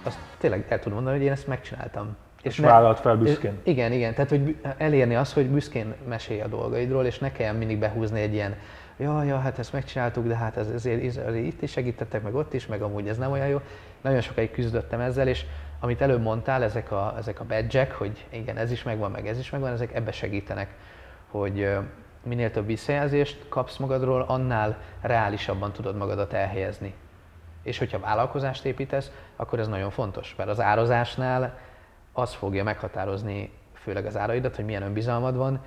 [0.03, 2.15] azt tényleg el tudom mondani, hogy én ezt megcsináltam.
[2.43, 3.59] És, és vállalt fel büszkén.
[3.63, 7.79] Igen, igen, tehát hogy elérni azt, hogy büszkén mesélj a dolgaidról, és ne kelljen mindig
[7.79, 8.55] behúzni egy ilyen,
[8.97, 12.53] ja, ja, hát ezt megcsináltuk, de hát ez, ezért, ezért itt is segítettek, meg ott
[12.53, 13.61] is, meg amúgy ez nem olyan jó.
[14.01, 15.45] Nagyon sokáig küzdöttem ezzel, és
[15.79, 19.39] amit előbb mondtál, ezek a, ezek a badge hogy igen, ez is megvan, meg ez
[19.39, 20.67] is megvan, ezek ebbe segítenek,
[21.31, 21.69] hogy
[22.23, 26.93] minél több visszajelzést kapsz magadról, annál reálisabban tudod magadat elhelyezni.
[27.63, 31.57] És hogyha vállalkozást építesz, akkor ez nagyon fontos, mert az árazásnál
[32.13, 35.59] az fogja meghatározni főleg az áraidat, hogy milyen önbizalmad van,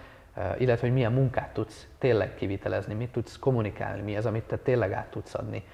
[0.59, 4.93] illetve hogy milyen munkát tudsz tényleg kivitelezni, mit tudsz kommunikálni, mi az, amit te tényleg
[4.93, 5.65] át tudsz adni,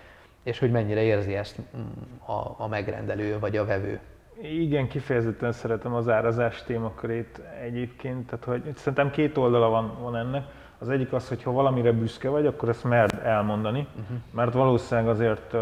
[0.43, 1.81] és hogy mennyire érzi ezt mm,
[2.27, 4.01] a, a megrendelő vagy a vevő.
[4.43, 10.45] Igen, kifejezetten szeretem az árazás témakörét egyébként, tehát hogy szerintem két oldala van, van ennek.
[10.79, 14.17] Az egyik az, hogy ha valamire büszke vagy, akkor ezt merd elmondani, uh-huh.
[14.31, 15.53] mert valószínűleg azért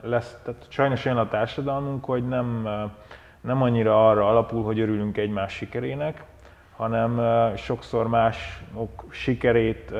[0.00, 2.68] lesz, tehát sajnos olyan a társadalmunk, hogy nem,
[3.46, 6.24] nem annyira arra alapul, hogy örülünk egymás sikerének,
[6.76, 7.20] hanem
[7.56, 9.92] sokszor mások sikerét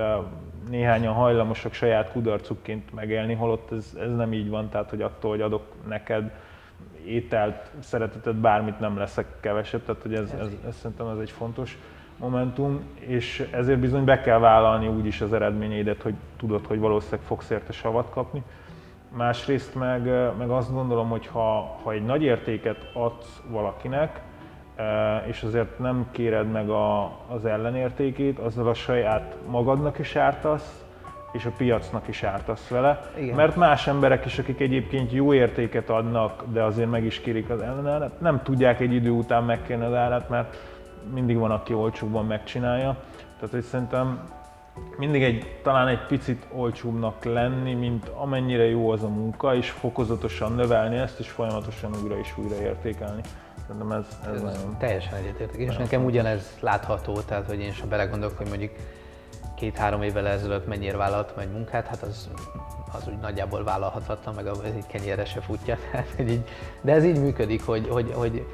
[0.70, 5.40] néhányan hajlamosak saját kudarcukként megélni, holott ez, ez nem így van, tehát hogy attól, hogy
[5.40, 6.30] adok neked
[7.04, 11.78] ételt, szeretetet, bármit nem leszek kevesebb, tehát hogy ez, ez, ez szerintem ez egy fontos
[12.16, 17.26] momentum, és ezért bizony be kell vállalni úgy is az eredményeidet, hogy tudod, hogy valószínűleg
[17.26, 18.42] fogsz érte savat kapni.
[19.16, 20.02] Másrészt meg,
[20.38, 24.20] meg azt gondolom, hogy ha, ha egy nagy értéket adsz valakinek,
[25.26, 30.84] és azért nem kéred meg a, az ellenértékét, azzal a saját magadnak is ártasz,
[31.32, 33.10] és a piacnak is ártasz vele.
[33.18, 33.36] Igen.
[33.36, 37.60] Mert más emberek is, akik egyébként jó értéket adnak, de azért meg is kérik az
[37.60, 40.56] ellenárat, nem tudják egy idő után megkérni az árat, mert
[41.14, 42.96] mindig van, aki olcsóbban megcsinálja.
[43.36, 44.20] Tehát, hogy szerintem
[44.96, 50.52] mindig egy, talán egy picit olcsóbbnak lenni, mint amennyire jó az a munka, és fokozatosan
[50.52, 53.22] növelni ezt, és folyamatosan újra és újra értékelni.
[53.66, 54.76] Szerintem ez, ez, ez nagyon...
[54.78, 58.70] Teljesen egyetértek, és nekem ugyanez látható, tehát hogy én sem belegondolok, hogy mondjuk
[59.56, 62.28] két-három évvel ezelőtt mennyire vállaltam egy munkát, hát az,
[62.92, 65.76] az úgy nagyjából vállalhatatlan, meg az egy kenyérre se futja.
[65.90, 66.44] Tehát, hogy így,
[66.80, 68.46] de ez így működik, hogy, hogy, hogy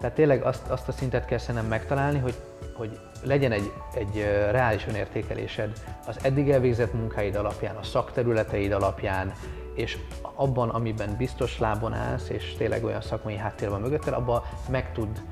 [0.00, 2.34] tehát tényleg azt, azt a szintet kell szerintem megtalálni, hogy,
[2.74, 5.72] hogy legyen egy, egy reális önértékelésed
[6.06, 9.32] az eddig elvégzett munkáid alapján, a szakterületeid alapján,
[9.74, 9.98] és
[10.34, 15.22] abban, amiben biztos lábon állsz, és tényleg olyan szakmai háttér van mögötted, abban meg tud,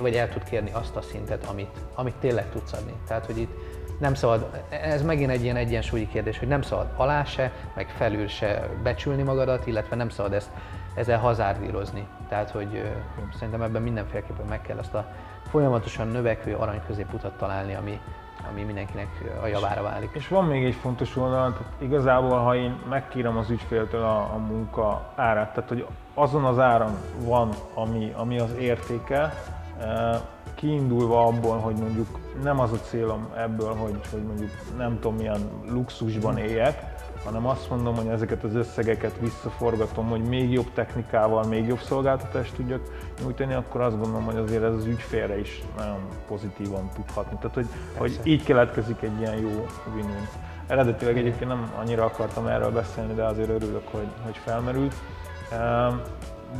[0.00, 2.92] vagy el tud kérni azt a szintet, amit, amit tényleg tudsz adni.
[3.06, 3.52] Tehát, hogy itt
[3.98, 8.26] nem szabad, ez megint egy ilyen egyensúlyi kérdés, hogy nem szabad alá se, meg felül
[8.26, 10.50] se becsülni magadat, illetve nem szabad ezt
[10.94, 12.06] ezzel hazárdírozni.
[12.28, 12.82] Tehát, hogy
[13.32, 15.12] szerintem ebben mindenféleképpen meg kell azt a
[15.54, 18.00] folyamatosan növekvő arany középutat találni, ami,
[18.50, 19.08] ami mindenkinek
[19.42, 20.10] a javára válik.
[20.12, 24.36] És van még egy fontos oldal, tehát igazából, ha én megkérem az ügyféltől a, a
[24.36, 29.34] munka árát, tehát hogy azon az áram van, ami, ami az értéke,
[30.54, 35.40] kiindulva abból, hogy mondjuk nem az a célom ebből, hogy, hogy mondjuk nem tudom milyen
[35.68, 36.93] luxusban éljek,
[37.24, 42.54] hanem azt mondom, hogy ezeket az összegeket visszaforgatom, hogy még jobb technikával, még jobb szolgáltatást
[42.54, 42.80] tudjak
[43.22, 47.36] nyújtani, akkor azt gondolom, hogy azért ez az ügyfélre is nagyon pozitívan tudhatni.
[47.36, 50.06] Tehát, hogy, hogy így keletkezik egy ilyen jó win
[50.66, 54.94] Eredetileg egyébként nem annyira akartam erről beszélni, de azért örülök, hogy, hogy felmerült.
[55.52, 55.94] Ehm,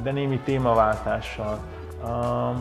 [0.02, 1.58] de némi témaváltással.
[2.04, 2.56] Ehm,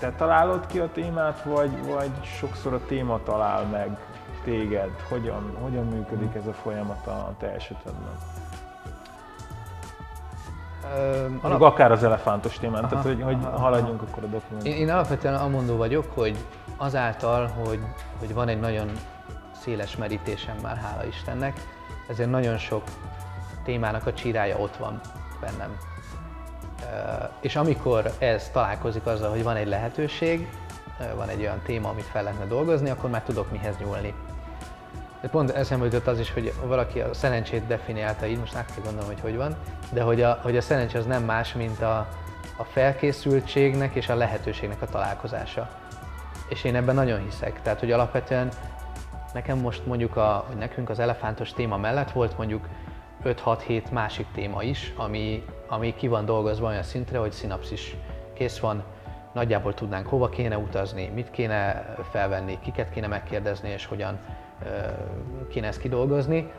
[0.00, 3.98] te találod ki a témát, vagy, vagy sokszor a téma talál meg
[4.44, 4.90] téged?
[5.08, 8.18] Hogyan, hogyan működik ez a folyamat a te esetedben?
[11.40, 11.60] Alap...
[11.60, 14.10] akár az elefántos témán, aha, tehát hogy, hogy aha, haladjunk aha.
[14.10, 14.64] akkor a dokumentumon.
[14.64, 16.36] Én, én alapvetően amondó vagyok, hogy
[16.76, 17.80] azáltal, hogy,
[18.18, 18.90] hogy van egy nagyon
[19.52, 21.60] széles merítésem már, hála Istennek,
[22.08, 22.82] ezért nagyon sok
[23.64, 25.00] témának a csírája ott van
[25.40, 25.76] bennem.
[27.40, 30.48] És amikor ez találkozik azzal, hogy van egy lehetőség,
[31.16, 34.14] van egy olyan téma, amit fel lehetne dolgozni, akkor már tudok mihez nyúlni.
[35.20, 38.84] De pont eszembe jutott az is, hogy valaki a szerencsét definiálta így, most át kell
[38.84, 39.56] gondolom, hogy hogy van,
[39.92, 42.08] de hogy a, hogy a szerencsé az nem más, mint a,
[42.56, 45.68] a felkészültségnek és a lehetőségnek a találkozása.
[46.48, 47.62] És én ebben nagyon hiszek.
[47.62, 48.48] Tehát, hogy alapvetően
[49.32, 52.68] nekem most mondjuk, a, hogy nekünk az elefántos téma mellett volt mondjuk
[53.24, 57.96] 5-6-7 másik téma is, ami, ami ki van dolgozva olyan szintre, hogy szinapszis
[58.34, 58.82] kész van,
[59.32, 64.18] nagyjából tudnánk hova kéne utazni, mit kéne felvenni, kiket kéne megkérdezni és hogyan
[65.48, 66.52] kéne ezt kidolgozni.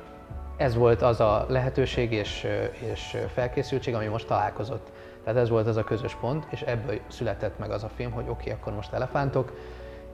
[0.58, 2.48] Ez volt az a lehetőség és,
[2.92, 4.92] és felkészültség, ami most találkozott.
[5.24, 8.26] Tehát ez volt az a közös pont, és ebből született meg az a film, hogy
[8.28, 9.54] oké, okay, akkor most elefántok,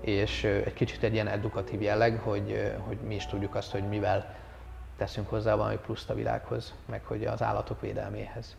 [0.02, 4.36] és egy kicsit egy ilyen edukatív jelleg, hogy, hogy mi is tudjuk azt, hogy mivel
[4.98, 8.58] teszünk hozzá valami pluszt a világhoz, meg hogy az állatok védelméhez.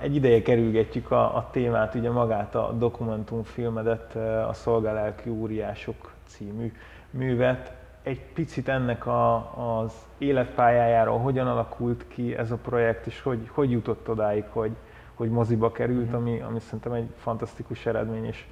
[0.00, 4.16] Egy ideje kerülgetjük a, a témát, ugye magát a dokumentumfilmedet,
[4.48, 6.72] a Szolgálelki Óriások című
[7.10, 7.72] művet.
[8.02, 9.34] Egy picit ennek a,
[9.82, 14.76] az életpályájáról hogyan alakult ki ez a projekt, és hogy, hogy jutott odáig, hogy,
[15.14, 16.14] hogy moziba került, mhm.
[16.14, 18.44] ami, ami szerintem egy fantasztikus eredmény, és,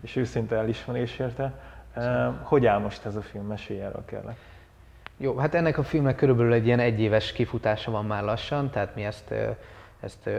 [0.00, 1.52] és őszinte elismerés érte.
[2.42, 3.46] Hogy áll most ez a film?
[3.46, 4.36] Mesélj erről kérlek.
[5.16, 9.04] Jó, hát ennek a filmnek körülbelül egy ilyen egyéves kifutása van már lassan, tehát mi
[9.04, 9.34] ezt,
[10.00, 10.30] ezt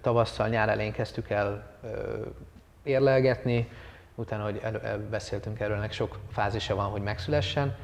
[0.00, 1.78] tavasszal, nyár elején kezdtük el
[2.82, 3.68] érlelgetni,
[4.20, 7.76] utána, hogy el, beszéltünk erről, ennek sok fázisa van, hogy megszülessen.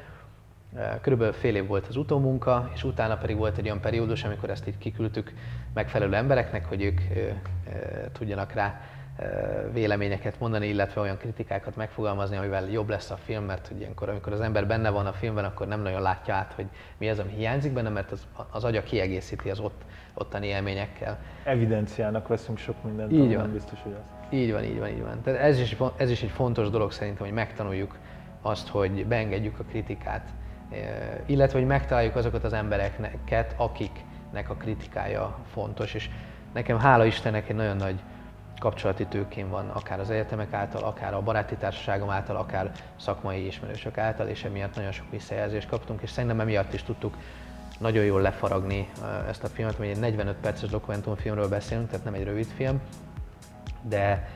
[1.01, 4.67] Körülbelül fél év volt az utómunka, és utána pedig volt egy olyan periódus, amikor ezt
[4.67, 5.33] így kiküldtük
[5.73, 7.01] megfelelő embereknek, hogy ők
[8.11, 8.81] tudjanak rá
[9.73, 14.41] véleményeket mondani, illetve olyan kritikákat megfogalmazni, amivel jobb lesz a film, mert ilyenkor, amikor az
[14.41, 16.65] ember benne van a filmben, akkor nem nagyon látja át, hogy
[16.97, 19.81] mi az, ami hiányzik benne, mert az, az agya kiegészíti az ott,
[20.17, 21.19] ottani élményekkel.
[21.43, 23.43] Evidenciának veszünk sok mindent, így van.
[23.43, 24.13] nem biztos, hogy az.
[24.29, 25.21] Így van, így van, így van.
[25.21, 27.97] Tehát ez is, ez is egy fontos dolog szerintem, hogy megtanuljuk
[28.41, 30.29] azt, hogy beengedjük a kritikát,
[31.25, 36.09] illetve hogy megtaláljuk azokat az embereket, akiknek a kritikája fontos, és
[36.53, 37.99] nekem hála Istennek egy nagyon nagy
[38.59, 43.97] kapcsolati tőkén van, akár az egyetemek által, akár a baráti társaságom által, akár szakmai ismerősök
[43.97, 47.15] által, és emiatt nagyon sok visszajelzést kaptunk, és szerintem emiatt is tudtuk
[47.77, 48.89] nagyon jól lefaragni
[49.29, 52.81] ezt a filmet, hogy egy 45 perces dokumentumfilmről beszélünk, tehát nem egy rövid film,
[53.89, 54.27] de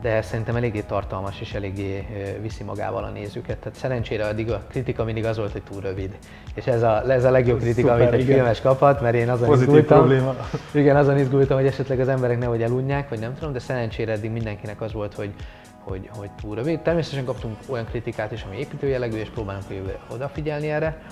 [0.00, 2.06] de szerintem eléggé tartalmas és eléggé
[2.42, 3.58] viszi magával a nézőket.
[3.58, 6.18] Tehát szerencsére addig a kritika mindig az volt, hogy túl rövid.
[6.54, 8.34] És ez a, ez a legjobb kritika, Szuper, amit egy igen.
[8.34, 10.36] filmes kaphat, mert én azon Pozitív izgultam, probléma.
[10.72, 14.30] Igen, azon izgultam, hogy esetleg az emberek nehogy elunják, vagy nem tudom, de szerencsére eddig
[14.30, 15.32] mindenkinek az volt, hogy,
[15.78, 16.80] hogy, hogy túl rövid.
[16.80, 21.02] Természetesen kaptunk olyan kritikát is, ami építő jellegű, és próbálunk jövőre odafigyelni erre.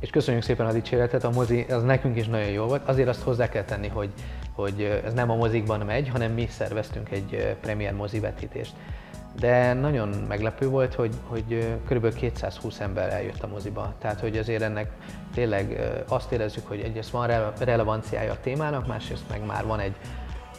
[0.00, 2.88] És köszönjük szépen a dicséretet, a mozi az nekünk is nagyon jó volt.
[2.88, 4.10] Azért azt hozzá kell tenni, hogy
[4.56, 8.72] hogy ez nem a mozikban megy, hanem mi szerveztünk egy premier mozi vetítést.
[9.38, 12.14] De nagyon meglepő volt, hogy, hogy kb.
[12.14, 13.94] 220 ember eljött a moziba.
[13.98, 14.90] Tehát, hogy azért ennek
[15.34, 19.94] tényleg azt érezzük, hogy egyrészt van relevanciája a témának, másrészt meg már van egy,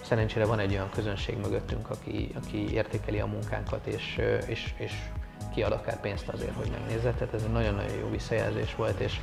[0.03, 4.93] szerencsére van egy olyan közönség mögöttünk, aki, aki értékeli a munkánkat, és, és, és
[5.57, 7.11] kiad akár pénzt azért, hogy megnézze.
[7.11, 9.19] Tehát ez egy nagyon-nagyon jó visszajelzés volt, és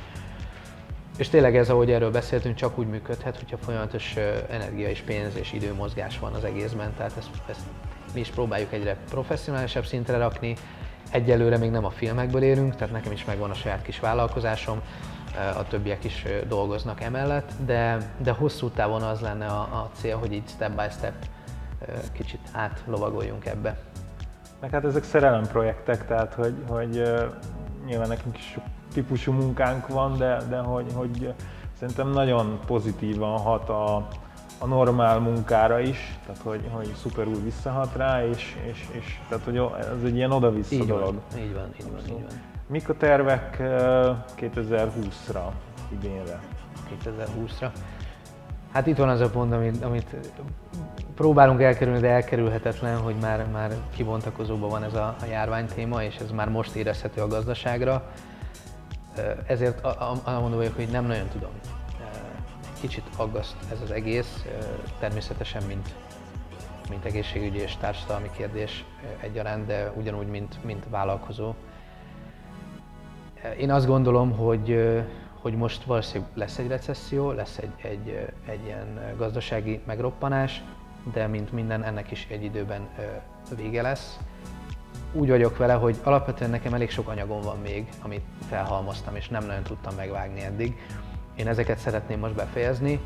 [1.17, 4.15] és tényleg ez, ahogy erről beszéltünk, csak úgy működhet, hogyha folyamatos
[4.49, 6.93] energia és pénz és időmozgás van az egészben.
[6.97, 7.59] Tehát ezt, ezt
[8.13, 10.55] mi is próbáljuk egyre professzionálisabb szintre rakni.
[11.11, 14.81] Egyelőre még nem a filmekből érünk, tehát nekem is megvan a saját kis vállalkozásom,
[15.57, 20.33] a többiek is dolgoznak emellett, de, de hosszú távon az lenne a, a cél, hogy
[20.33, 21.13] így step by step
[22.11, 23.77] kicsit átlovagoljunk ebbe.
[24.65, 27.03] Meg hát ezek szerelem projektek, tehát hogy, hogy
[27.85, 31.33] nyilván nekünk is sok típusú munkánk van, de, de hogy, hogy
[31.77, 34.07] szerintem nagyon pozitívan hat a,
[34.59, 39.57] a normál munkára is, tehát hogy, hogy szuperul visszahat rá, és, és, és tehát hogy
[39.79, 41.15] ez egy ilyen oda-vissza így dolog.
[41.31, 42.39] Van, így van, így van, így van.
[42.67, 43.57] Mik a tervek
[44.39, 45.51] 2020-ra,
[45.89, 46.39] idénre?
[47.03, 47.69] 2020-ra?
[48.71, 50.15] Hát itt van az a pont, amit, amit
[51.15, 56.15] próbálunk elkerülni, de elkerülhetetlen, hogy már, már kibontakozóban van ez a, a járvány téma, és
[56.15, 58.11] ez már most érezhető a gazdaságra.
[59.47, 59.81] Ezért
[60.25, 61.49] mondom vagyok, hogy nem nagyon tudom.
[62.79, 64.45] Kicsit aggaszt ez az egész,
[64.99, 65.95] természetesen, mint,
[66.89, 68.85] mint egészségügyi és társadalmi kérdés
[69.21, 71.53] egyaránt, de ugyanúgy, mint, mint vállalkozó.
[73.59, 74.93] Én azt gondolom, hogy,
[75.41, 80.63] hogy most valószínűleg lesz egy recesszió, lesz egy, egy, egy ilyen gazdasági megroppanás,
[81.13, 82.87] de mint minden, ennek is egy időben
[83.55, 84.19] vége lesz
[85.15, 89.45] úgy vagyok vele, hogy alapvetően nekem elég sok anyagom van még, amit felhalmoztam, és nem
[89.45, 90.77] nagyon tudtam megvágni eddig.
[91.35, 92.99] Én ezeket szeretném most befejezni,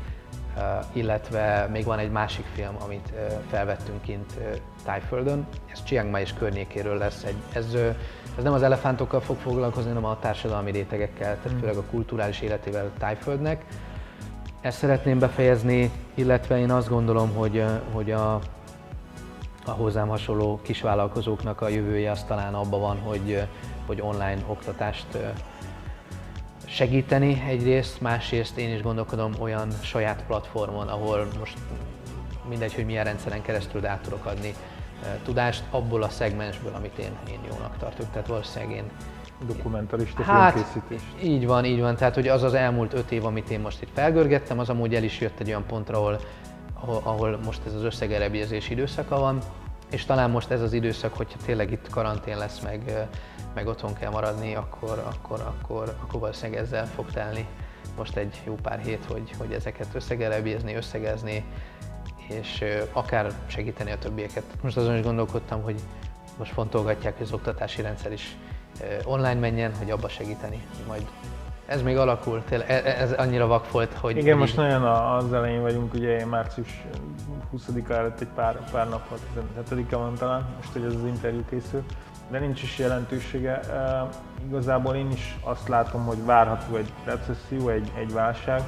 [0.92, 3.12] illetve még van egy másik film, amit
[3.50, 4.38] felvettünk kint
[4.84, 5.46] Tájföldön.
[5.72, 7.24] Ez Chiang Mai és környékéről lesz.
[7.24, 7.74] Egy, ez,
[8.36, 12.90] ez nem az elefántokkal fog foglalkozni, hanem a társadalmi rétegekkel, tehát főleg a kulturális életével
[12.98, 13.64] Tájföldnek.
[14.60, 18.40] Ezt szeretném befejezni, illetve én azt gondolom, hogy, hogy a
[19.64, 23.42] a hozzám hasonló kisvállalkozóknak a jövője az talán abban van, hogy,
[23.86, 25.06] hogy online oktatást
[26.64, 31.58] segíteni egyrészt, másrészt én is gondolkodom olyan saját platformon, ahol most
[32.48, 34.54] mindegy, hogy milyen rendszeren keresztül át tudok adni
[35.24, 38.10] tudást abból a szegmensből, amit én, én jónak tartok.
[38.10, 38.90] Tehát valószínűleg én
[39.46, 41.00] dokumentarista hát, filmkészítés.
[41.22, 41.96] Így van, így van.
[41.96, 45.02] Tehát, hogy az az elmúlt öt év, amit én most itt felgörgettem, az amúgy el
[45.02, 46.18] is jött egy olyan pontra, ahol,
[46.80, 49.38] ahol, ahol most ez az összegerebjezés időszaka van,
[49.90, 53.08] és talán most ez az időszak, hogyha tényleg itt karantén lesz, meg,
[53.54, 57.46] meg otthon kell maradni, akkor, akkor, akkor, akkor valószínűleg ezzel fog telni
[57.96, 61.44] most egy jó pár hét, hogy, hogy ezeket összegerebézni, összegezni,
[62.28, 64.44] és akár segíteni a többieket.
[64.62, 65.80] Most azon is gondolkodtam, hogy
[66.38, 68.36] most fontolgatják, hogy az oktatási rendszer is
[69.04, 71.06] online menjen, hogy abba segíteni, majd
[71.70, 74.16] ez még alakul, tényleg, e, e, ez annyira vak volt, hogy...
[74.16, 76.82] Igen, most nagyon az elején vagyunk, ugye én március
[77.56, 79.20] 20-a előtt egy pár, pár nap volt,
[79.70, 81.84] 17-e van talán, most hogy ez az interjú készül,
[82.30, 83.60] de nincs is jelentősége.
[83.60, 84.08] E,
[84.46, 88.62] igazából én is azt látom, hogy várható egy recesszió, egy, egy válság.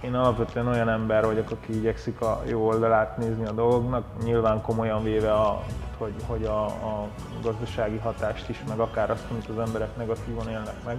[0.00, 5.02] Én alapvetően olyan ember vagyok, aki igyekszik a jó oldalát nézni a dolgoknak, nyilván komolyan
[5.02, 5.62] véve, a,
[5.98, 7.08] hogy, hogy a, a
[7.42, 10.98] gazdasági hatást is, meg akár azt, amit az emberek negatívan élnek meg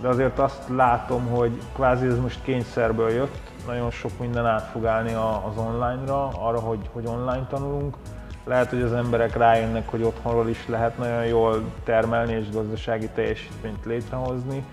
[0.00, 4.86] de azért azt látom, hogy kvázi ez most kényszerből jött, nagyon sok minden át fog
[4.86, 7.96] állni az online-ra, arra, hogy, hogy online tanulunk.
[8.44, 13.84] Lehet, hogy az emberek rájönnek, hogy otthonról is lehet nagyon jól termelni és gazdasági teljesítményt
[13.84, 14.64] létrehozni,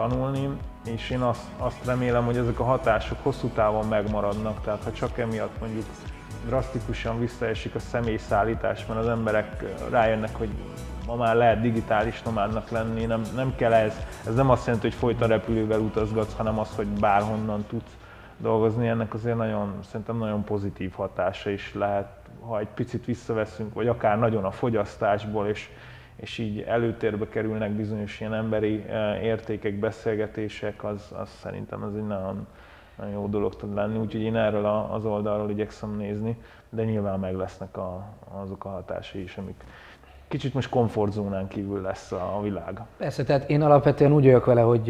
[0.00, 0.48] tanulni,
[0.84, 5.18] és én azt, azt remélem, hogy ezek a hatások hosszú távon megmaradnak, tehát ha csak
[5.18, 5.84] emiatt mondjuk
[6.46, 10.48] drasztikusan visszaesik a személyszállítás, mert az emberek rájönnek, hogy
[11.06, 13.94] ma már lehet digitális nomádnak lenni, nem, nem kell ez,
[14.26, 17.96] ez nem azt jelenti, hogy folyton repülővel utazgatsz, hanem az, hogy bárhonnan tudsz
[18.36, 22.08] dolgozni, ennek azért nagyon, szerintem nagyon pozitív hatása is lehet,
[22.46, 25.68] ha egy picit visszaveszünk, vagy akár nagyon a fogyasztásból, és,
[26.20, 32.06] és így előtérbe kerülnek bizonyos ilyen emberi eh, értékek, beszélgetések, az, az szerintem az egy
[32.06, 32.46] nagyon,
[32.98, 36.36] nagyon jó dolog tud lenni, úgyhogy én erről az oldalról igyekszem nézni,
[36.68, 38.04] de nyilván meg lesznek a,
[38.42, 39.64] azok a hatásai is, amik
[40.28, 42.80] kicsit most komfortzónán kívül lesz a, a világ.
[42.96, 44.84] Persze, tehát én alapvetően úgy vagyok vele, hogy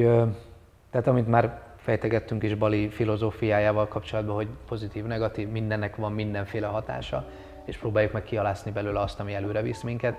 [0.90, 7.24] tehát amit már fejtegettünk is Bali filozófiájával kapcsolatban, hogy pozitív, negatív, mindennek van mindenféle hatása,
[7.64, 10.16] és próbáljuk meg kialászni belőle azt, ami előre visz minket.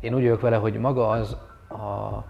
[0.00, 1.36] Én úgy vagyok vele, hogy maga az
[1.68, 2.24] a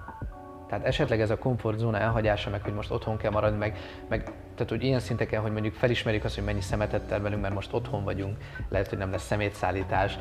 [0.73, 3.77] tehát esetleg ez a komfortzóna elhagyása, meg hogy most otthon kell maradni, meg,
[4.09, 7.73] meg tehát hogy ilyen szinteken, hogy mondjuk felismerjük azt, hogy mennyi szemetet termelünk, mert most
[7.73, 8.37] otthon vagyunk,
[8.69, 10.19] lehet, hogy nem lesz szemétszállítás,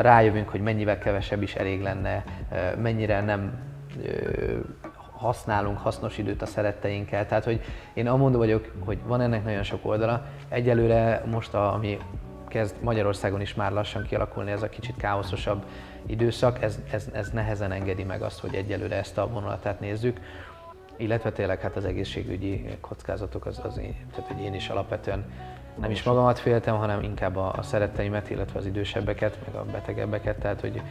[0.00, 2.24] rájövünk, hogy mennyivel kevesebb is elég lenne,
[2.76, 3.58] mennyire nem
[5.12, 7.26] használunk hasznos időt a szeretteinkkel.
[7.26, 7.60] Tehát, hogy
[7.92, 10.22] én amondó vagyok, hogy van ennek nagyon sok oldala.
[10.48, 11.98] Egyelőre most, a, ami
[12.54, 15.64] kezd Magyarországon is már lassan kialakulni, ez a kicsit káoszosabb
[16.06, 20.20] időszak, ez, ez, ez nehezen engedi meg azt, hogy egyelőre ezt a vonulatát nézzük.
[20.96, 25.24] Illetve tényleg hát az egészségügyi kockázatok, az, az én, tehát hogy én is alapvetően
[25.80, 30.38] nem is magamat féltem, hanem inkább a, a szeretteimet, illetve az idősebbeket, meg a betegebbeket,
[30.38, 30.82] tehát hogy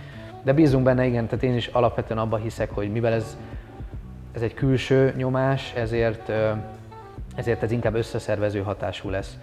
[0.43, 3.37] de bízunk benne, igen, tehát én is alapvetően abban hiszek, hogy mivel ez,
[4.31, 6.31] ez egy külső nyomás, ezért,
[7.35, 9.37] ezért ez inkább összeszervező hatású lesz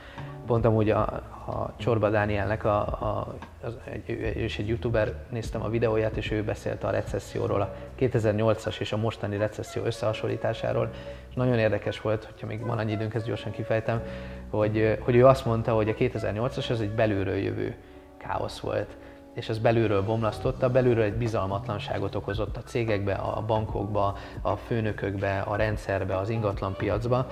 [0.47, 1.01] pont amúgy a,
[1.47, 6.43] a Csorba Dánielnek, a, a, az, egy, ő egy youtuber, néztem a videóját, és ő
[6.43, 10.91] beszélt a recesszióról, a 2008-as és a mostani recesszió összehasonlításáról,
[11.28, 14.03] és nagyon érdekes volt, hogyha még van annyi időnk, ezt gyorsan kifejtem,
[14.51, 17.76] hogy, hogy ő azt mondta, hogy a 2008-as az egy belülről jövő
[18.16, 18.97] káosz volt.
[19.34, 25.57] És ez belülről bomlasztotta, belülről egy bizalmatlanságot okozott a cégekbe, a bankokba, a főnökökbe, a
[25.57, 27.26] rendszerbe, az ingatlanpiacba,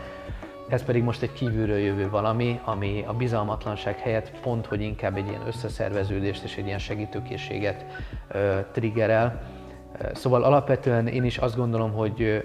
[0.68, 5.28] ez pedig most egy kívülről jövő valami, ami a bizalmatlanság helyett pont, hogy inkább egy
[5.28, 7.84] ilyen összeszerveződést és egy ilyen segítőkészséget
[8.28, 9.42] ö, triggerel.
[10.12, 12.42] Szóval alapvetően én is azt gondolom, hogy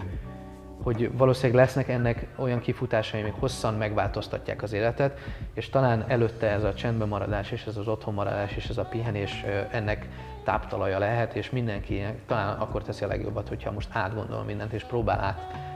[0.84, 5.20] hogy valószínűleg lesznek ennek olyan kifutásai, amik hosszan megváltoztatják az életet,
[5.54, 8.86] és talán előtte ez a csendben maradás, és ez az otthon maradás, és ez a
[8.86, 10.08] pihenés ennek
[10.44, 15.20] táptalaja lehet, és mindenki talán akkor teszi a legjobbat, hogyha most átgondol mindent, és próbál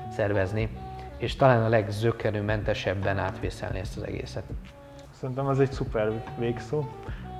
[0.07, 0.69] átszervezni
[1.17, 4.43] és talán a legzökkenőmentesebben átvészelni ezt az egészet.
[5.11, 6.85] Szerintem ez egy szuper végszó,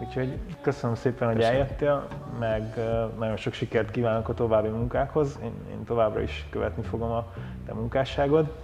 [0.02, 1.60] úgyhogy köszönöm szépen, hogy köszönöm.
[1.60, 2.08] eljöttél,
[2.40, 2.76] meg
[3.20, 7.34] nagyon sok sikert kívánok a további munkákhoz, én, én továbbra is követni fogom a
[7.66, 8.56] te munkásságod.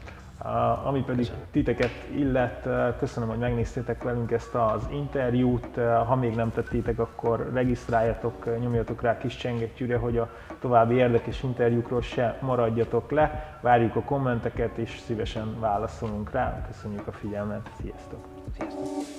[0.84, 1.46] Ami pedig köszönöm.
[1.52, 2.68] titeket illet,
[3.00, 5.76] köszönöm, hogy megnéztétek velünk ezt az interjút.
[6.08, 10.30] Ha még nem tettétek, akkor regisztráljatok, nyomjatok rá kis csengettyűre, hogy a
[10.60, 13.58] további érdekes interjúkról se maradjatok le.
[13.62, 16.66] Várjuk a kommenteket, és szívesen válaszolunk rá.
[16.68, 18.26] Köszönjük a figyelmet, sziasztok!
[18.58, 19.12] Sziasztok!